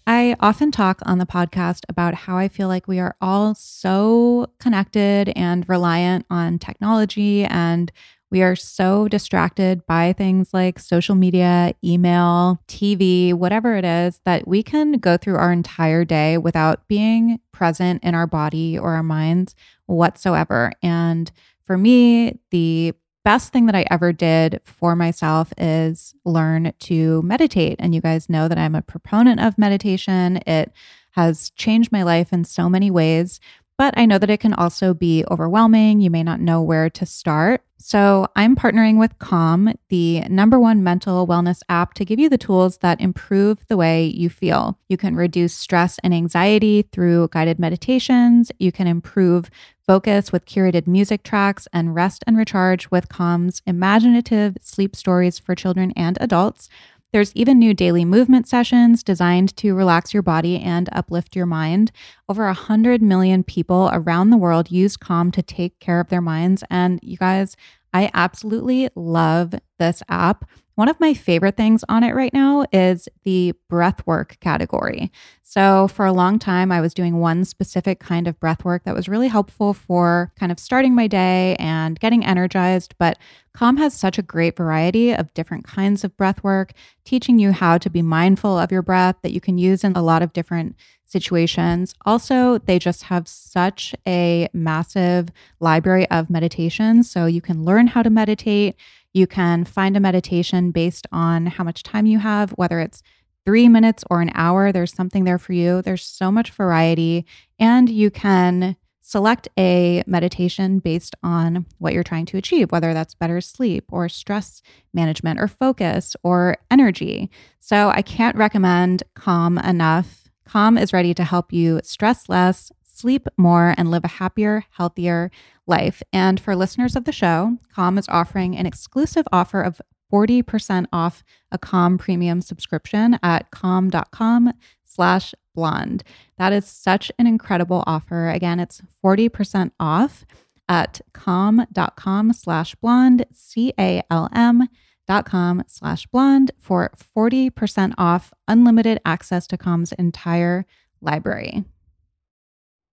[0.06, 4.50] I often talk on the podcast about how I feel like we are all so
[4.58, 7.92] connected and reliant on technology, and
[8.30, 14.46] we are so distracted by things like social media, email, TV, whatever it is, that
[14.46, 19.02] we can go through our entire day without being present in our body or our
[19.02, 19.54] minds
[19.86, 20.72] whatsoever.
[20.82, 21.30] And
[21.64, 22.92] for me, the
[23.24, 27.76] best thing that I ever did for myself is learn to meditate.
[27.78, 30.38] And you guys know that I'm a proponent of meditation.
[30.46, 30.72] It
[31.12, 33.40] has changed my life in so many ways,
[33.78, 36.00] but I know that it can also be overwhelming.
[36.00, 37.62] You may not know where to start.
[37.80, 42.36] So, I'm partnering with Calm, the number one mental wellness app, to give you the
[42.36, 44.76] tools that improve the way you feel.
[44.88, 48.50] You can reduce stress and anxiety through guided meditations.
[48.58, 49.48] You can improve
[49.86, 55.54] focus with curated music tracks and rest and recharge with Calm's imaginative sleep stories for
[55.54, 56.68] children and adults.
[57.12, 61.90] There's even new daily movement sessions designed to relax your body and uplift your mind.
[62.28, 66.62] Over 100 million people around the world use Calm to take care of their minds.
[66.68, 67.56] And you guys,
[67.94, 70.44] I absolutely love this app.
[70.74, 75.10] One of my favorite things on it right now is the breath work category.
[75.50, 78.94] So, for a long time, I was doing one specific kind of breath work that
[78.94, 82.94] was really helpful for kind of starting my day and getting energized.
[82.98, 83.18] But
[83.54, 86.72] Calm has such a great variety of different kinds of breath work,
[87.06, 90.02] teaching you how to be mindful of your breath that you can use in a
[90.02, 91.94] lot of different situations.
[92.04, 95.30] Also, they just have such a massive
[95.60, 97.10] library of meditations.
[97.10, 98.76] So, you can learn how to meditate.
[99.14, 103.02] You can find a meditation based on how much time you have, whether it's
[103.48, 104.72] three minutes or an hour.
[104.72, 105.80] There's something there for you.
[105.80, 107.24] There's so much variety,
[107.58, 113.14] and you can select a meditation based on what you're trying to achieve, whether that's
[113.14, 114.60] better sleep or stress
[114.92, 117.30] management or focus or energy.
[117.58, 120.28] So I can't recommend Calm enough.
[120.44, 125.30] Calm is ready to help you stress less, sleep more, and live a happier, healthier
[125.66, 126.02] life.
[126.12, 129.80] And for listeners of the show, Calm is offering an exclusive offer of
[130.12, 134.52] 40% off a Calm premium subscription at calm.com
[134.84, 136.02] slash blonde.
[136.38, 138.28] That is such an incredible offer.
[138.28, 140.24] Again, it's 40% off
[140.68, 144.68] at calm.com slash blonde, C-A-L-M
[145.06, 150.66] dot com slash blonde for 40% off unlimited access to Calm's entire
[151.00, 151.64] library.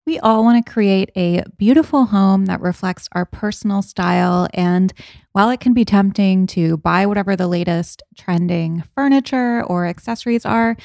[0.06, 4.48] We all want to create a beautiful home that reflects our personal style.
[4.54, 4.94] And
[5.32, 10.78] while it can be tempting to buy whatever the latest trending furniture or accessories are,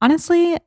[0.00, 0.58] honestly,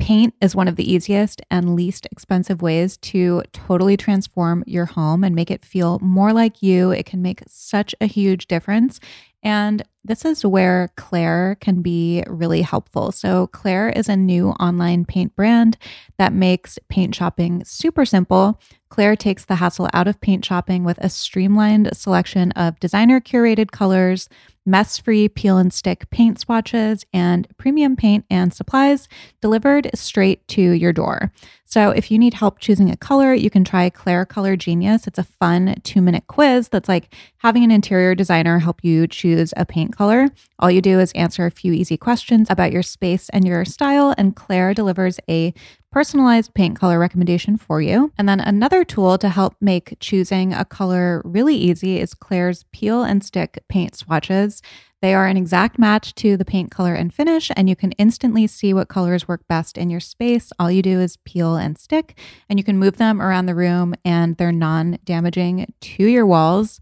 [0.00, 5.22] paint is one of the easiest and least expensive ways to totally transform your home
[5.22, 6.90] and make it feel more like you.
[6.90, 8.98] It can make such a huge difference.
[9.42, 13.12] And this is where Clare can be really helpful.
[13.12, 15.76] So, Clare is a new online paint brand
[16.18, 18.60] that makes paint shopping super simple.
[18.88, 23.70] Clare takes the hassle out of paint shopping with a streamlined selection of designer curated
[23.70, 24.28] colors,
[24.66, 29.06] mess free peel and stick paint swatches, and premium paint and supplies
[29.40, 31.32] delivered straight to your door.
[31.70, 35.06] So, if you need help choosing a color, you can try Clare Color Genius.
[35.06, 39.54] It's a fun two minute quiz that's like having an interior designer help you choose
[39.56, 40.26] a paint color.
[40.58, 44.16] All you do is answer a few easy questions about your space and your style,
[44.18, 45.54] and Clare delivers a
[45.92, 48.12] personalized paint color recommendation for you.
[48.18, 53.04] And then another tool to help make choosing a color really easy is Clare's peel
[53.04, 54.60] and stick paint swatches.
[55.02, 58.46] They are an exact match to the paint color and finish, and you can instantly
[58.46, 60.52] see what colors work best in your space.
[60.58, 62.18] All you do is peel and stick,
[62.50, 66.80] and you can move them around the room, and they're non damaging to your walls.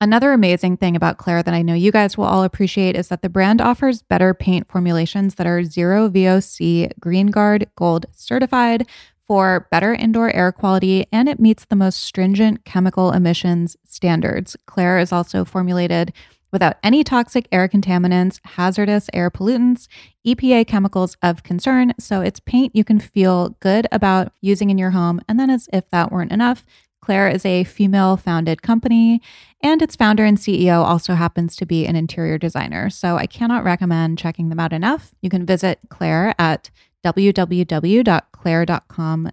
[0.00, 3.22] Another amazing thing about Clare that I know you guys will all appreciate is that
[3.22, 8.88] the brand offers better paint formulations that are zero VOC Green Guard Gold certified
[9.28, 14.56] for better indoor air quality and it meets the most stringent chemical emissions standards.
[14.66, 16.14] Clare is also formulated
[16.52, 19.88] without any toxic air contaminants, hazardous air pollutants,
[20.26, 21.92] EPA chemicals of concern.
[21.98, 25.20] So it's paint you can feel good about using in your home.
[25.28, 26.64] And then, as if that weren't enough,
[27.00, 29.20] Clare is a female founded company,
[29.62, 32.90] and its founder and CEO also happens to be an interior designer.
[32.90, 35.14] So I cannot recommend checking them out enough.
[35.22, 36.70] You can visit Clare at
[37.04, 37.72] www.clare.com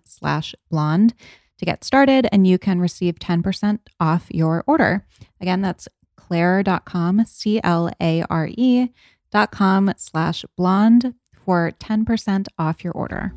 [0.05, 1.13] slash blonde
[1.57, 5.05] to get started, and you can receive 10% off your order.
[5.41, 5.89] Again, that's
[6.27, 8.89] clare.com, C L A R E
[9.31, 11.13] dot com slash blonde
[11.45, 13.33] for 10% off your order.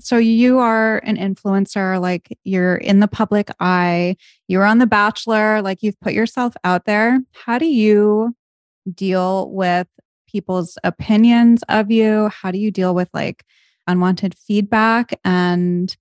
[0.00, 4.16] So you are an influencer, like you're in the public eye,
[4.48, 7.20] you're on The Bachelor, like you've put yourself out there.
[7.32, 8.36] How do you
[8.92, 9.86] deal with
[10.32, 12.28] people's opinions of you?
[12.28, 13.44] How do you deal with like
[13.86, 15.94] unwanted feedback and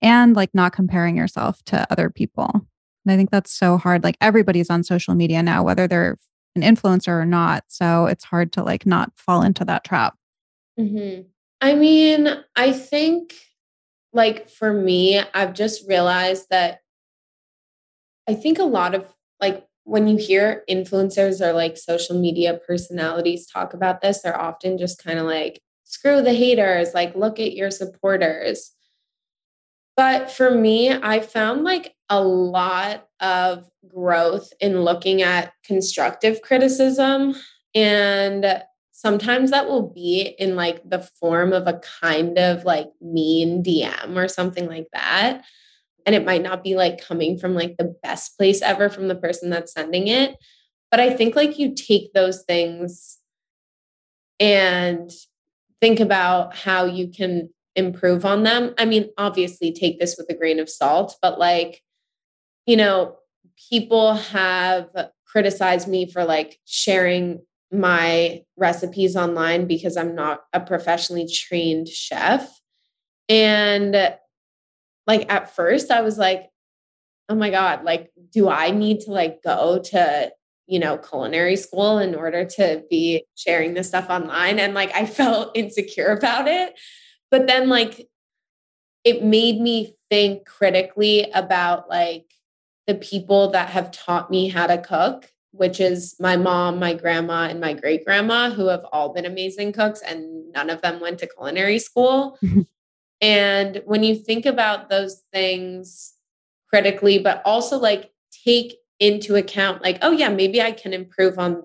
[0.00, 2.50] and like not comparing yourself to other people?
[3.04, 4.04] And I think that's so hard.
[4.04, 6.16] Like everybody's on social media now, whether they're
[6.54, 7.64] an influencer or not.
[7.68, 10.14] So it's hard to like not fall into that trap.
[10.78, 11.22] Mm-hmm.
[11.60, 13.34] I mean, I think
[14.12, 16.80] like for me, I've just realized that
[18.28, 19.06] I think a lot of
[19.40, 24.78] like when you hear influencers or like social media personalities talk about this, they're often
[24.78, 28.72] just kind of like, screw the haters, like, look at your supporters.
[29.96, 37.34] But for me, I found like a lot of growth in looking at constructive criticism.
[37.74, 43.62] And sometimes that will be in like the form of a kind of like mean
[43.62, 45.44] DM or something like that.
[46.06, 49.14] And it might not be like coming from like the best place ever from the
[49.14, 50.36] person that's sending it.
[50.90, 53.18] But I think like you take those things
[54.38, 55.10] and
[55.80, 58.74] think about how you can improve on them.
[58.78, 61.82] I mean, obviously take this with a grain of salt, but like,
[62.66, 63.16] you know,
[63.70, 64.88] people have
[65.26, 67.40] criticized me for like sharing
[67.70, 72.60] my recipes online because I'm not a professionally trained chef.
[73.28, 74.14] And
[75.06, 76.48] like at first I was like,
[77.28, 80.32] oh my God, like, do I need to like go to,
[80.66, 84.58] you know, culinary school in order to be sharing this stuff online?
[84.58, 86.78] And like I felt insecure about it.
[87.30, 88.08] But then like
[89.04, 92.26] it made me think critically about like
[92.86, 97.44] the people that have taught me how to cook which is my mom, my grandma,
[97.44, 101.18] and my great grandma, who have all been amazing cooks, and none of them went
[101.18, 102.38] to culinary school.
[103.22, 106.14] and when you think about those things
[106.68, 108.10] critically, but also like
[108.44, 111.62] take into account, like, oh, yeah, maybe I can improve on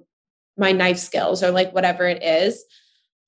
[0.55, 2.63] my knife skills or like whatever it is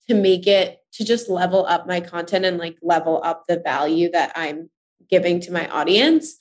[0.08, 4.12] to make it to just level up my content and like level up the value
[4.12, 4.70] that I'm
[5.10, 6.36] giving to my audience.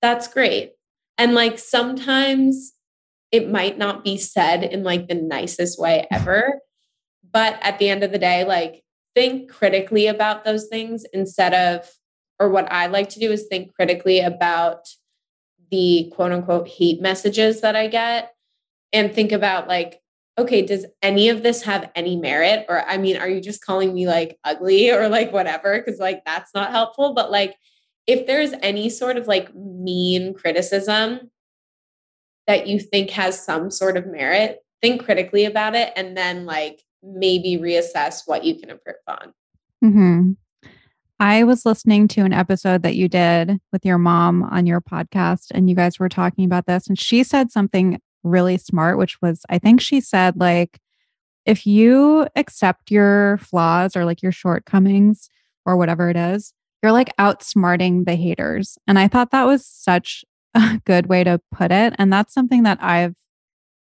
[0.00, 0.72] That's great.
[1.18, 2.72] And like sometimes
[3.30, 6.60] it might not be said in like the nicest way ever.
[7.32, 8.81] But at the end of the day, like
[9.14, 11.90] think critically about those things instead of,
[12.38, 14.88] or what I like to do is think critically about
[15.70, 18.34] the quote unquote hate messages that I get
[18.92, 20.00] and think about like,
[20.38, 22.66] okay, does any of this have any merit?
[22.68, 25.80] Or I mean, are you just calling me like ugly or like whatever?
[25.82, 27.14] Cause like that's not helpful.
[27.14, 27.56] But like,
[28.06, 31.30] if there's any sort of like mean criticism
[32.46, 36.82] that you think has some sort of merit, think critically about it and then like
[37.02, 39.32] maybe reassess what you can improve on.
[39.84, 40.32] Mm-hmm.
[41.20, 45.52] I was listening to an episode that you did with your mom on your podcast,
[45.52, 46.88] and you guys were talking about this.
[46.88, 50.80] And she said something really smart, which was I think she said, like,
[51.46, 55.28] if you accept your flaws or like your shortcomings
[55.64, 58.78] or whatever it is, you're like outsmarting the haters.
[58.86, 60.24] And I thought that was such
[60.54, 61.94] a good way to put it.
[61.98, 63.14] And that's something that I've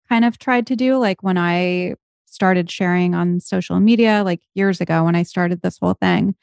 [0.09, 0.97] kind of tried to do.
[0.97, 1.95] Like when I
[2.31, 6.35] started sharing on social media, like years ago when I started this whole thing,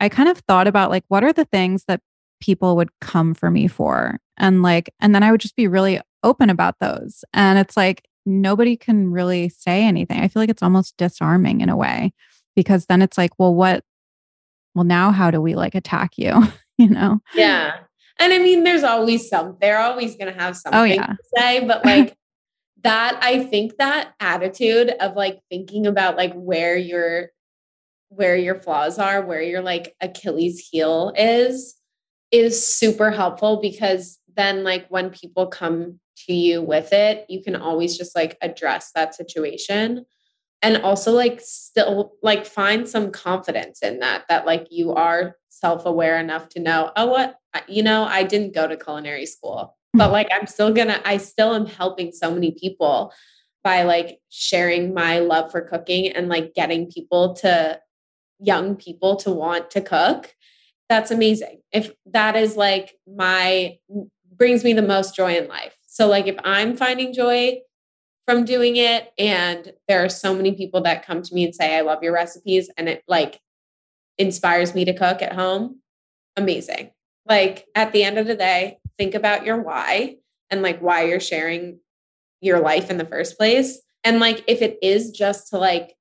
[0.00, 2.00] I kind of thought about like, what are the things that
[2.40, 4.18] people would come for me for?
[4.36, 7.24] And like, and then I would just be really open about those.
[7.34, 10.20] And it's like, nobody can really say anything.
[10.20, 12.12] I feel like it's almost disarming in a way
[12.54, 13.82] because then it's like, well, what,
[14.74, 16.44] well, now how do we like attack you?
[16.78, 17.20] you know?
[17.34, 17.78] Yeah.
[18.20, 21.06] And I mean, there's always some, they're always going to have oh, something oh, yeah.
[21.06, 22.17] to say, but like
[22.84, 27.30] that, I think that attitude of like thinking about like where your,
[28.08, 31.74] where your flaws are, where your like Achilles heel is,
[32.30, 37.56] is super helpful because then like when people come to you with it, you can
[37.56, 40.04] always just like address that situation
[40.62, 46.18] and also like still like find some confidence in that that like you are self-aware
[46.18, 47.36] enough to know oh what?
[47.66, 51.54] You know i didn't go to culinary school but like i'm still gonna i still
[51.54, 53.12] am helping so many people
[53.64, 57.78] by like sharing my love for cooking and like getting people to
[58.38, 60.34] young people to want to cook
[60.88, 63.76] that's amazing if that is like my
[64.36, 67.58] brings me the most joy in life so like if i'm finding joy
[68.28, 69.10] from doing it.
[69.16, 72.12] And there are so many people that come to me and say, I love your
[72.12, 72.68] recipes.
[72.76, 73.40] And it like
[74.18, 75.80] inspires me to cook at home.
[76.36, 76.90] Amazing.
[77.24, 80.16] Like at the end of the day, think about your why
[80.50, 81.78] and like why you're sharing
[82.40, 83.80] your life in the first place.
[84.04, 85.94] And like if it is just to like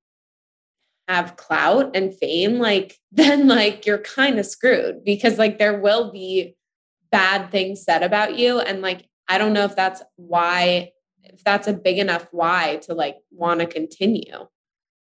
[1.08, 6.12] have clout and fame, like then like you're kind of screwed because like there will
[6.12, 6.56] be
[7.12, 8.60] bad things said about you.
[8.60, 10.92] And like I don't know if that's why
[11.24, 14.48] if that's a big enough why to like want to continue.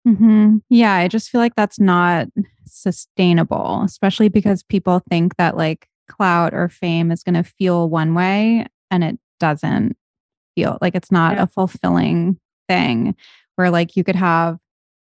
[0.07, 0.57] Mm-hmm.
[0.69, 2.27] Yeah, I just feel like that's not
[2.65, 8.13] sustainable, especially because people think that like clout or fame is going to feel one
[8.13, 9.97] way and it doesn't
[10.55, 11.43] feel like it's not yeah.
[11.43, 13.15] a fulfilling thing
[13.55, 14.57] where like you could have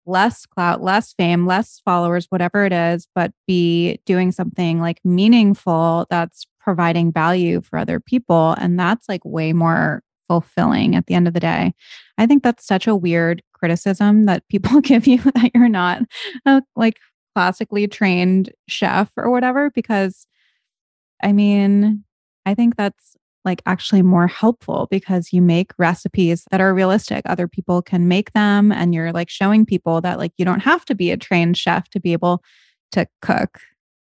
[0.07, 6.07] less clout, less fame, less followers, whatever it is, but be doing something like meaningful
[6.09, 8.55] that's providing value for other people.
[8.59, 11.75] And that's like way more fulfilling at the end of the day.
[12.17, 16.03] I think that's such a weird criticism that people give you that you're not
[16.47, 16.99] a like
[17.35, 20.27] classically trained chef or whatever because
[21.23, 22.05] I mean,
[22.47, 27.23] I think that's like actually more helpful because you make recipes that are realistic.
[27.27, 30.85] Other people can make them and you're like showing people that like you don't have
[30.87, 32.43] to be a trained chef to be able
[32.93, 33.61] to cook.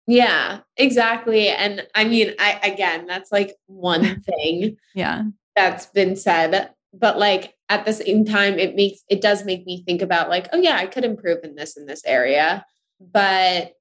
[0.06, 1.48] Yeah, exactly.
[1.48, 4.76] And I mean, I again, that's like one thing.
[4.94, 5.22] yeah
[5.56, 9.82] that's been said but like at the same time it makes it does make me
[9.84, 12.64] think about like oh yeah i could improve in this in this area
[13.00, 13.72] but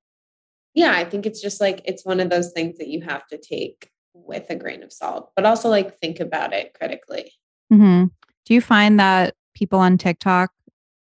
[0.73, 3.37] yeah i think it's just like it's one of those things that you have to
[3.37, 7.31] take with a grain of salt but also like think about it critically
[7.71, 8.05] mm-hmm.
[8.45, 10.51] do you find that people on tiktok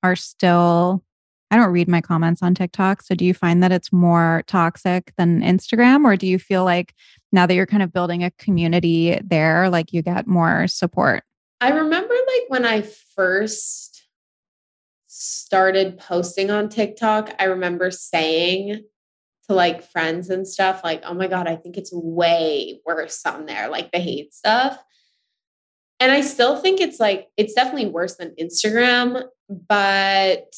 [0.03, 1.03] are still
[1.51, 3.01] I don't read my comments on TikTok.
[3.01, 6.05] So do you find that it's more toxic than Instagram?
[6.05, 6.95] Or do you feel like
[7.33, 11.23] now that you're kind of building a community there, like you get more support?
[11.59, 14.01] I remember like when I first
[15.07, 18.85] started posting on TikTok, I remember saying
[19.51, 23.45] to like friends and stuff, like, oh my God, I think it's way worse on
[23.45, 24.81] there, like the hate stuff.
[26.01, 30.55] and I still think it's like, it's definitely worse than Instagram, but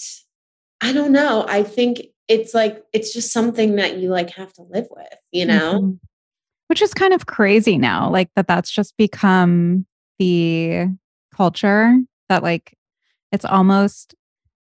[0.82, 1.46] I don't know.
[1.48, 5.46] I think it's like, it's just something that you like have to live with, you
[5.46, 5.82] know?
[5.82, 5.96] Mm-hmm.
[6.68, 9.86] Which is kind of crazy now, like that that's just become
[10.18, 10.88] the
[11.36, 11.98] culture
[12.30, 12.78] that like
[13.34, 14.16] it's almost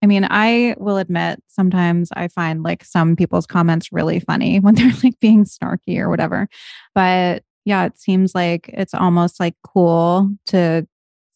[0.04, 4.76] I mean, I will admit sometimes I find like some people's comments really funny when
[4.76, 6.48] they're like being snarky or whatever.
[6.96, 10.88] But yeah, it seems like it's almost like cool to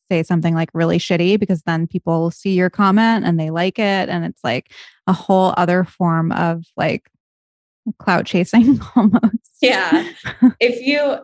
[0.09, 4.09] say something like really shitty because then people see your comment and they like it.
[4.09, 4.71] And it's like
[5.07, 7.09] a whole other form of like
[7.99, 9.51] clout chasing almost.
[9.61, 10.11] Yeah.
[10.59, 11.19] if you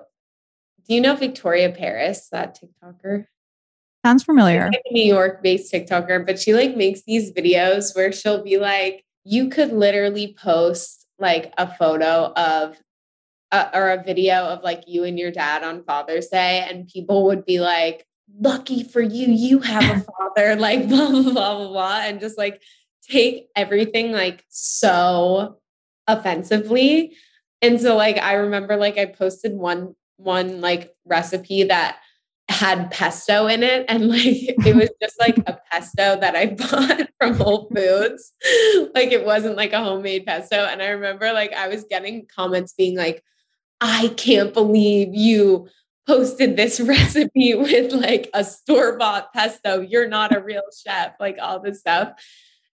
[0.88, 3.26] do you know Victoria Paris, that TikToker?
[4.06, 4.72] Sounds familiar.
[4.90, 9.50] New York based TikToker, but she like makes these videos where she'll be like, you
[9.50, 12.78] could literally post like a photo of
[13.52, 17.26] uh, or a video of like you and your dad on Father's Day, and people
[17.26, 18.08] would be like,
[18.40, 20.04] lucky for you, you have a
[20.36, 22.62] father, like blah, blah, blah, blah, blah, and just like
[23.08, 25.60] take everything like so
[26.08, 27.16] offensively.
[27.62, 31.98] And so like I remember like I posted one one like recipe that
[32.52, 37.10] had pesto in it and like it was just like a pesto that I bought
[37.20, 38.34] from Whole Foods.
[38.94, 42.74] like it wasn't like a homemade pesto and I remember like I was getting comments
[42.74, 43.24] being like
[43.80, 45.68] I can't believe you
[46.08, 49.82] posted this recipe with like a store-bought pesto.
[49.82, 52.14] You're not a real chef, like all this stuff.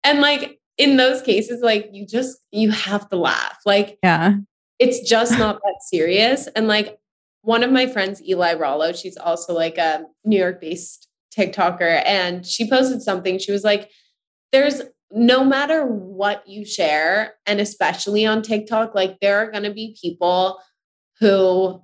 [0.03, 3.59] And like in those cases like you just you have to laugh.
[3.67, 4.37] Like yeah.
[4.81, 6.99] It's just not that serious and like
[7.45, 12.45] one of my friends, Eli Rollo, she's also like a New York based TikToker, and
[12.47, 13.39] she posted something.
[13.39, 13.91] She was like,
[14.51, 19.73] There's no matter what you share, and especially on TikTok, like there are going to
[19.73, 20.59] be people
[21.21, 21.81] who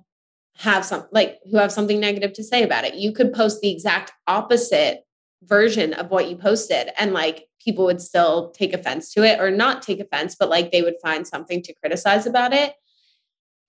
[0.57, 2.95] have some like who have something negative to say about it.
[2.95, 5.03] You could post the exact opposite
[5.43, 9.49] version of what you posted and like people would still take offense to it or
[9.49, 12.73] not take offense but like they would find something to criticize about it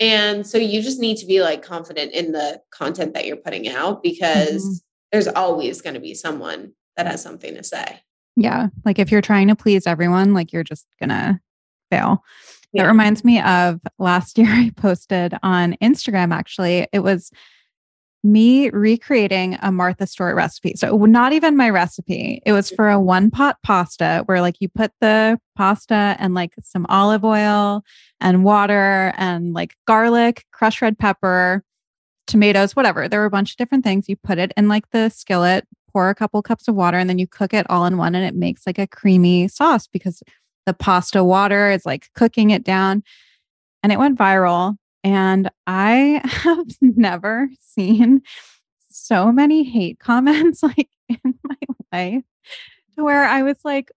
[0.02, 3.68] and so you just need to be like confident in the content that you're putting
[3.68, 4.72] out because mm-hmm.
[5.12, 8.00] there's always going to be someone that has something to say.
[8.34, 8.66] Yeah.
[8.84, 11.38] Like if you're trying to please everyone, like you're just going to
[11.88, 12.24] fail.
[12.72, 12.82] Yeah.
[12.82, 16.88] That reminds me of last year I posted on Instagram actually.
[16.92, 17.30] It was
[18.24, 20.74] me recreating a Martha Stewart recipe.
[20.76, 22.40] So not even my recipe.
[22.46, 26.54] It was for a one pot pasta where like you put the pasta and like
[26.62, 27.82] some olive oil
[28.20, 31.64] and water and like garlic, crushed red pepper,
[32.26, 33.08] tomatoes, whatever.
[33.08, 34.08] There were a bunch of different things.
[34.08, 37.18] You put it in like the skillet, pour a couple cups of water and then
[37.18, 40.22] you cook it all in one and it makes like a creamy sauce because
[40.64, 43.02] the pasta water is like cooking it down.
[43.82, 48.22] And it went viral and I have never seen
[48.90, 51.56] so many hate comments like in my
[51.92, 52.24] life
[52.96, 53.90] to where I was like,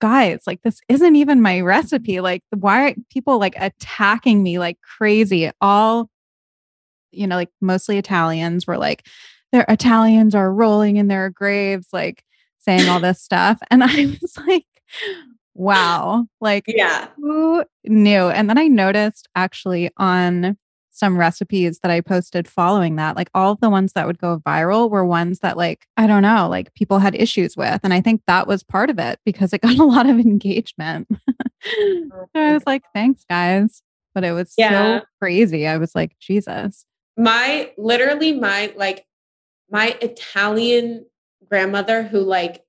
[0.00, 2.20] guys, like this isn't even my recipe.
[2.20, 5.50] Like, why are people like attacking me like crazy?
[5.60, 6.10] All,
[7.12, 9.06] you know, like mostly Italians were like,
[9.52, 12.24] their Italians are rolling in their graves, like
[12.58, 13.58] saying all this stuff.
[13.70, 14.66] And I was like,
[15.54, 18.28] wow, like, yeah, who knew?
[18.28, 20.56] And then I noticed actually on
[20.92, 24.40] some recipes that I posted following that, like all of the ones that would go
[24.46, 27.80] viral were ones that, like, I don't know, like people had issues with.
[27.82, 31.08] And I think that was part of it because it got a lot of engagement.
[31.64, 33.82] Oh, so I was like, thanks, guys.
[34.14, 35.00] But it was yeah.
[35.00, 35.66] so crazy.
[35.66, 36.84] I was like, Jesus.
[37.16, 39.06] My literally, my like,
[39.70, 41.06] my Italian
[41.48, 42.62] grandmother who like,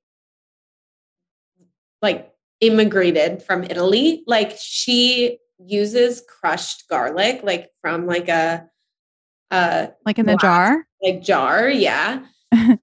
[2.01, 2.32] like
[2.67, 8.65] immigrated from Italy, like she uses crushed garlic, like from like a,
[9.51, 12.25] uh, like in the jar, like jar, yeah.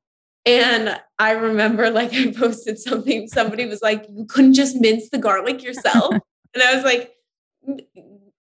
[0.46, 3.28] and I remember, like, I posted something.
[3.28, 6.12] Somebody was like, "You couldn't just mince the garlic yourself,"
[6.54, 7.12] and I was like,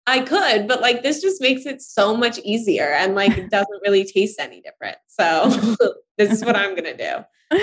[0.07, 3.83] "I could, but like this just makes it so much easier, and like it doesn't
[3.85, 5.49] really taste any different." So
[6.18, 7.59] this is what I'm gonna do.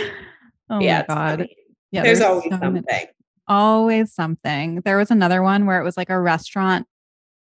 [0.70, 1.48] Oh yeah, my god.
[1.92, 2.84] Yeah, there's, there's always so something.
[2.88, 3.08] Many
[3.50, 4.82] always something.
[4.86, 6.88] There was another one where it was like a restaurant.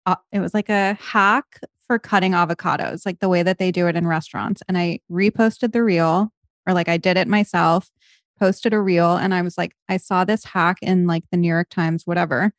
[0.06, 3.88] Uh, it was like a hack for cutting avocados, like the way that they do
[3.88, 4.62] it in restaurants.
[4.68, 6.32] And I reposted the reel,
[6.66, 7.90] or like I did it myself,
[8.38, 11.48] posted a reel, and I was like, I saw this hack in like the New
[11.48, 12.52] York Times, whatever.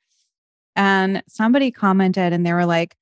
[0.76, 2.96] And somebody commented and they were like,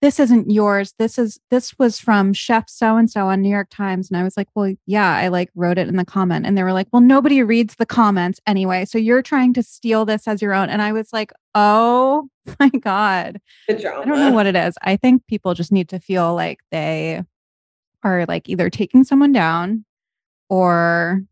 [0.00, 0.94] this isn't yours.
[0.98, 4.08] This is this was from chef so and so on New York Times.
[4.08, 6.46] And I was like, well, yeah, I like wrote it in the comment.
[6.46, 8.84] And they were like, well, nobody reads the comments anyway.
[8.84, 10.70] So you're trying to steal this as your own.
[10.70, 12.28] And I was like, oh
[12.60, 13.40] my God.
[13.68, 14.74] I don't know what it is.
[14.82, 17.22] I think people just need to feel like they
[18.04, 19.84] are like either taking someone down
[20.48, 21.24] or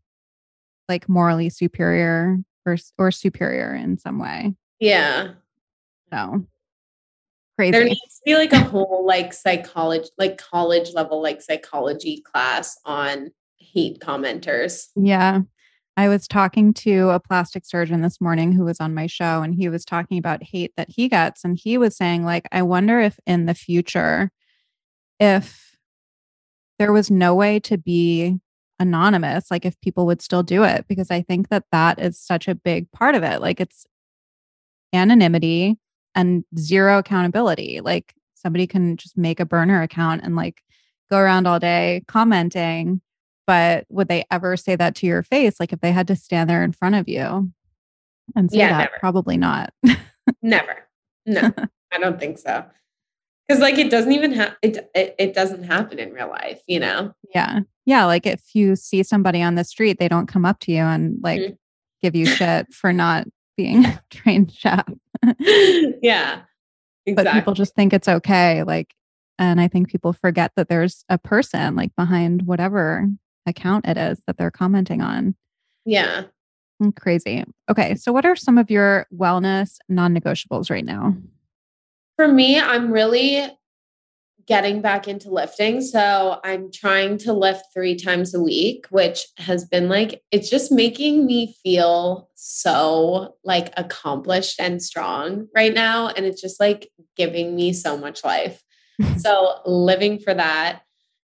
[0.89, 4.53] like morally superior or, or superior in some way.
[4.79, 5.31] Yeah.
[6.11, 6.45] So
[7.57, 7.71] crazy.
[7.71, 12.77] There needs to be like a whole like psychology, like college level, like psychology class
[12.85, 14.87] on hate commenters.
[14.95, 15.41] Yeah.
[15.97, 19.55] I was talking to a plastic surgeon this morning who was on my show, and
[19.55, 21.43] he was talking about hate that he gets.
[21.43, 24.31] And he was saying, like, I wonder if in the future,
[25.19, 25.75] if
[26.77, 28.37] there was no way to be
[28.79, 32.47] anonymous, like if people would still do it, because I think that that is such
[32.47, 33.41] a big part of it.
[33.41, 33.87] Like, it's
[34.93, 35.79] anonymity
[36.17, 37.79] and zero accountability.
[37.81, 40.61] Like, somebody can just make a burner account and like
[41.09, 43.01] go around all day commenting
[43.47, 46.47] but would they ever say that to your face like if they had to stand
[46.49, 47.51] there in front of you
[48.35, 48.91] and say Yeah, that never.
[48.99, 49.73] probably not
[50.41, 50.87] Never.
[51.25, 51.51] No,
[51.91, 52.63] I don't think so.
[53.47, 55.15] Because like it doesn't even have it, it.
[55.17, 57.13] It doesn't happen in real life, you know.
[57.33, 60.71] yeah yeah like if you see somebody on the street they don't come up to
[60.71, 61.57] you and like Mhm.
[62.03, 63.25] give you shit for not
[63.57, 64.85] being a trained chef
[66.01, 66.41] yeah,
[67.15, 68.93] but people just think it's okay like
[69.39, 73.07] and i think people forget that there's a person like behind whatever
[73.45, 75.35] account it is that they're commenting on.
[75.85, 76.23] Yeah.
[76.81, 77.43] Mm, crazy.
[77.69, 81.15] Okay so what are some of your wellness non-negotiables right now?
[82.17, 83.47] For me, I'm really
[84.47, 85.81] getting back into lifting.
[85.81, 90.71] So I'm trying to lift three times a week, which has been like, it's just
[90.71, 96.07] making me feel so like accomplished and strong right now.
[96.07, 98.61] And it's just like giving me so much life.
[99.17, 100.81] so living for that.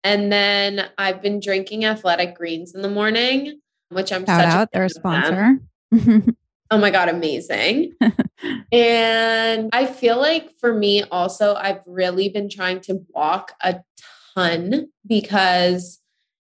[0.05, 4.69] And then I've been drinking athletic greens in the morning, which I'm shout such out
[4.73, 5.61] a their fan
[5.93, 6.27] sponsor
[6.71, 7.95] Oh my God, amazing.
[8.73, 13.81] and I feel like for me also, I've really been trying to walk a
[14.35, 15.99] ton because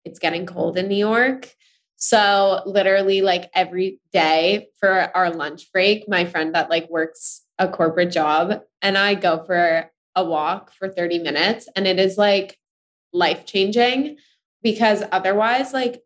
[0.05, 1.53] it's getting cold in New York.
[1.97, 7.68] So literally like every day for our lunch break, my friend that like works a
[7.68, 12.59] corporate job and I go for a walk for 30 minutes and it is like
[13.12, 14.16] life changing
[14.62, 16.03] because otherwise like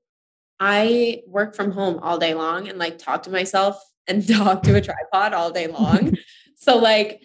[0.60, 4.76] I work from home all day long and like talk to myself and talk to
[4.76, 6.16] a tripod all day long.
[6.56, 7.22] so like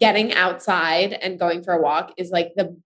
[0.00, 2.76] getting outside and going for a walk is like the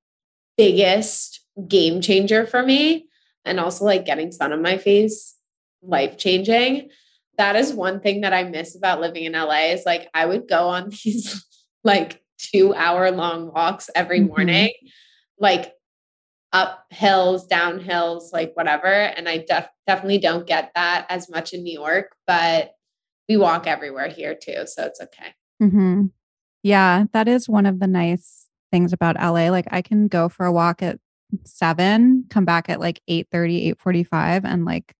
[0.56, 3.06] biggest game changer for me
[3.44, 5.34] and also like getting sun on my face
[5.82, 6.90] life changing.
[7.38, 10.46] That is one thing that I miss about living in LA is like I would
[10.48, 11.44] go on these
[11.84, 14.28] like 2 hour long walks every Mhm.
[14.28, 14.72] morning
[15.38, 15.72] like
[16.52, 18.86] up hills, down hills, like whatever.
[18.92, 22.72] And I def- definitely don't get that as much in New York, but
[23.30, 24.66] we walk everywhere here too.
[24.66, 25.34] So it's okay.
[25.60, 26.06] hmm
[26.64, 29.50] Yeah, that is one of the nice things about LA.
[29.50, 30.98] Like I can go for a walk at
[31.44, 34.92] seven, come back at like 8 845, and like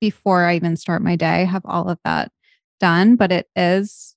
[0.00, 2.30] before I even start my day, have all of that
[2.78, 3.16] done.
[3.16, 4.14] But it is,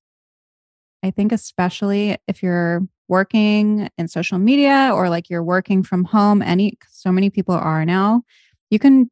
[1.03, 6.43] I think, especially if you're working in social media or like you're working from home,
[6.43, 8.21] any so many people are now,
[8.69, 9.09] you can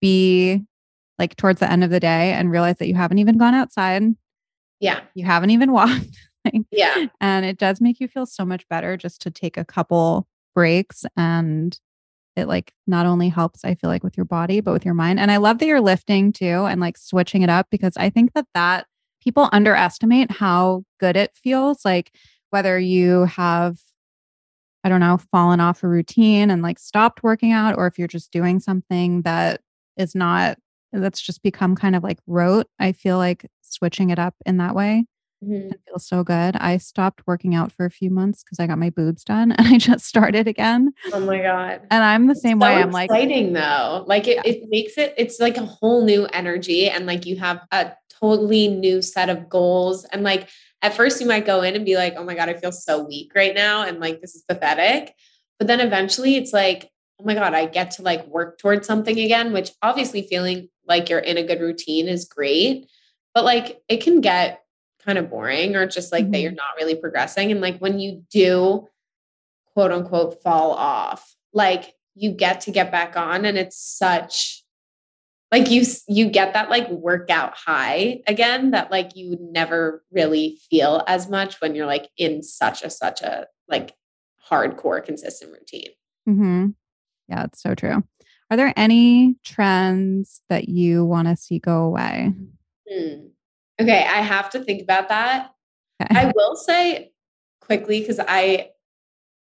[0.00, 0.62] be
[1.18, 4.02] like towards the end of the day and realize that you haven't even gone outside
[4.80, 5.00] Yeah.
[5.14, 6.18] you haven't even walked.
[6.72, 7.06] Yeah.
[7.20, 11.04] and it does make you feel so much better just to take a couple breaks
[11.16, 11.78] and
[12.34, 15.20] it like not only helps I feel like with your body but with your mind.
[15.20, 18.32] And I love that you're lifting too and like switching it up because I think
[18.32, 18.86] that that
[19.22, 22.10] people underestimate how good it feels like
[22.50, 23.78] whether you have
[24.82, 28.08] I don't know, fallen off a routine and like stopped working out or if you're
[28.08, 29.60] just doing something that
[29.96, 30.58] is not
[30.92, 32.66] that's just become kind of like rote.
[32.78, 35.06] I feel like switching it up in that way
[35.44, 35.72] Mhm.
[35.72, 36.54] it feels so good.
[36.56, 39.66] I stopped working out for a few months because I got my boobs done and
[39.66, 40.92] I just started again.
[41.12, 41.80] Oh my God.
[41.90, 42.74] And I'm the same so way.
[42.74, 44.04] I'm like, exciting though.
[44.06, 44.42] Like it, Yeah.
[44.52, 48.68] it makes it, it's like a whole new energy and like you have a totally
[48.68, 50.04] new set of goals.
[50.04, 50.48] And like
[50.80, 53.02] at first you might go in and be like, oh my God, I feel so
[53.04, 53.82] weak right now.
[53.82, 55.12] And like this is pathetic.
[55.58, 56.88] But then eventually it's like,
[57.22, 61.08] oh my God, I get to like work towards something again, which obviously feeling like
[61.08, 62.90] you're in a good routine is great.
[63.34, 64.62] But like it can get
[65.04, 66.42] kind of boring or just like that Mhm.
[66.42, 67.52] you're not really progressing.
[67.52, 68.88] And like when you do
[69.72, 74.64] quote unquote fall off, like you get to get back on and it's such
[75.52, 81.02] like you you get that like workout high again that like you never really feel
[81.06, 83.94] as much when you're like in such a such a like
[84.50, 85.90] hardcore consistent routine.
[86.26, 86.68] hmm
[87.32, 88.04] yeah, it's so true.
[88.50, 92.34] Are there any trends that you want to see go away?
[92.88, 93.28] Hmm.
[93.80, 95.54] Okay, I have to think about that.
[96.02, 96.20] Okay.
[96.20, 97.12] I will say
[97.62, 98.70] quickly because I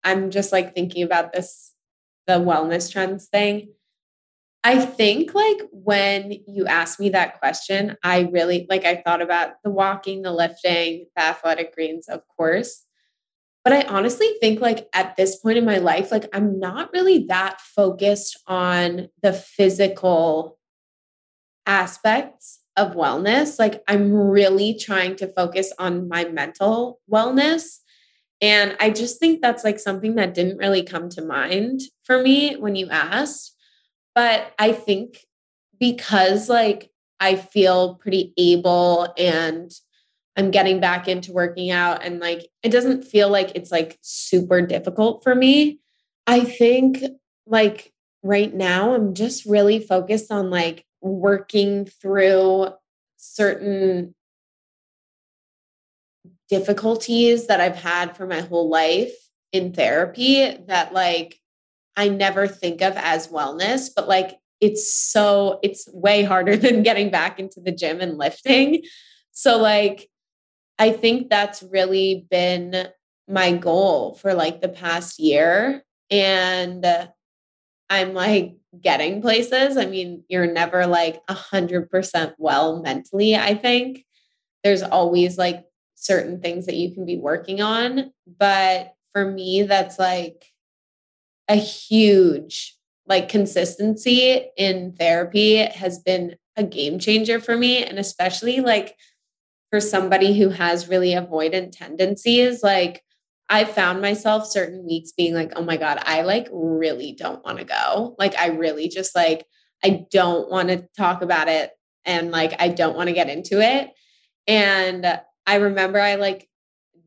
[0.04, 1.74] I'm just like thinking about this
[2.28, 3.70] the wellness trends thing.
[4.64, 9.54] I think like when you asked me that question, I really like I thought about
[9.64, 12.86] the walking, the lifting, the athletic greens, of course.
[13.64, 17.26] But I honestly think like at this point in my life, like I'm not really
[17.30, 20.58] that focused on the physical
[21.66, 23.60] aspects of wellness.
[23.60, 27.80] Like I'm really trying to focus on my mental wellness.
[28.42, 32.56] And I just think that's like something that didn't really come to mind for me
[32.56, 33.56] when you asked.
[34.14, 35.26] But I think
[35.80, 39.72] because like I feel pretty able and
[40.36, 44.62] I'm getting back into working out and like it doesn't feel like it's like super
[44.62, 45.80] difficult for me.
[46.26, 47.04] I think
[47.46, 52.70] like right now I'm just really focused on like working through
[53.18, 54.16] certain
[56.50, 59.14] difficulties that I've had for my whole life
[59.52, 61.40] in therapy that like
[61.96, 67.12] I never think of as wellness, but like it's so, it's way harder than getting
[67.12, 68.84] back into the gym and lifting.
[69.32, 70.10] So, like,
[70.80, 72.88] I think that's really been
[73.28, 75.84] my goal for like the past year.
[76.10, 76.86] And
[77.90, 79.78] I'm like getting places.
[79.78, 84.06] I mean, you're never like a hundred percent well mentally, I think.
[84.64, 85.66] There's always like
[85.96, 88.12] certain things that you can be working on.
[88.40, 90.46] But for me, that's like
[91.48, 98.62] a huge like consistency in therapy has been a game changer for me and especially
[98.62, 98.96] like
[99.74, 103.02] for somebody who has really avoidant tendencies like
[103.50, 107.58] I found myself certain weeks being like, oh my God, I like really don't want
[107.58, 108.16] to go.
[108.20, 109.48] Like, I really just like,
[109.84, 111.72] I don't want to talk about it.
[112.06, 113.90] And like, I don't want to get into it.
[114.46, 116.48] And I remember I like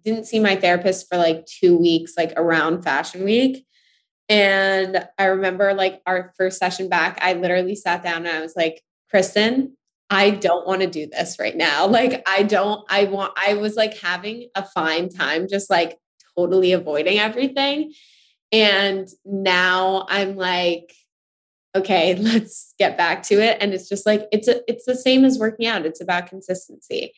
[0.04, 3.64] didn't see my therapist for like two weeks, like around fashion week.
[4.28, 8.56] And I remember like our first session back, I literally sat down and I was
[8.56, 9.76] like, Kristen,
[10.08, 11.86] I don't want to do this right now.
[11.96, 15.98] Like, I don't, I want, I was like having a fine time, just like
[16.36, 17.92] totally avoiding everything.
[18.52, 20.92] And now I'm like,
[21.74, 23.58] okay, let's get back to it.
[23.60, 25.86] And it's just like, it's a, it's the same as working out.
[25.86, 27.12] It's about consistency.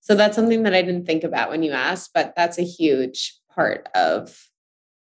[0.00, 3.34] So that's something that I didn't think about when you asked, but that's a huge
[3.54, 4.48] part of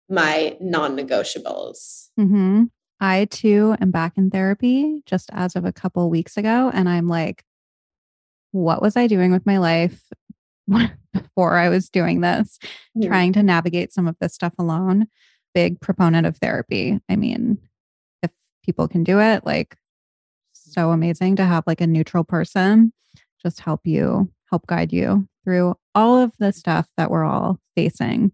[0.09, 2.07] my non negotiables.
[2.19, 2.63] Mm-hmm.
[2.99, 6.71] I too am back in therapy just as of a couple weeks ago.
[6.73, 7.43] And I'm like,
[8.51, 10.01] what was I doing with my life
[11.13, 12.57] before I was doing this?
[12.97, 13.07] Mm-hmm.
[13.07, 15.07] Trying to navigate some of this stuff alone.
[15.53, 16.99] Big proponent of therapy.
[17.09, 17.59] I mean,
[18.23, 18.31] if
[18.63, 19.77] people can do it, like,
[20.53, 22.91] so amazing to have like a neutral person
[23.41, 28.31] just help you, help guide you through all of the stuff that we're all facing.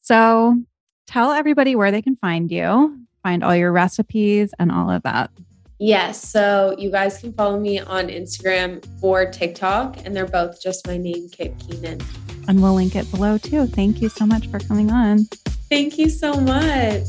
[0.00, 0.62] So,
[1.06, 5.32] tell everybody where they can find you, find all your recipes and all of that.
[5.80, 6.22] Yes.
[6.30, 10.96] So you guys can follow me on Instagram or TikTok, and they're both just my
[10.96, 12.00] name, Kit Keenan.
[12.46, 13.66] And we'll link it below too.
[13.66, 15.24] Thank you so much for coming on.
[15.68, 17.08] Thank you so much.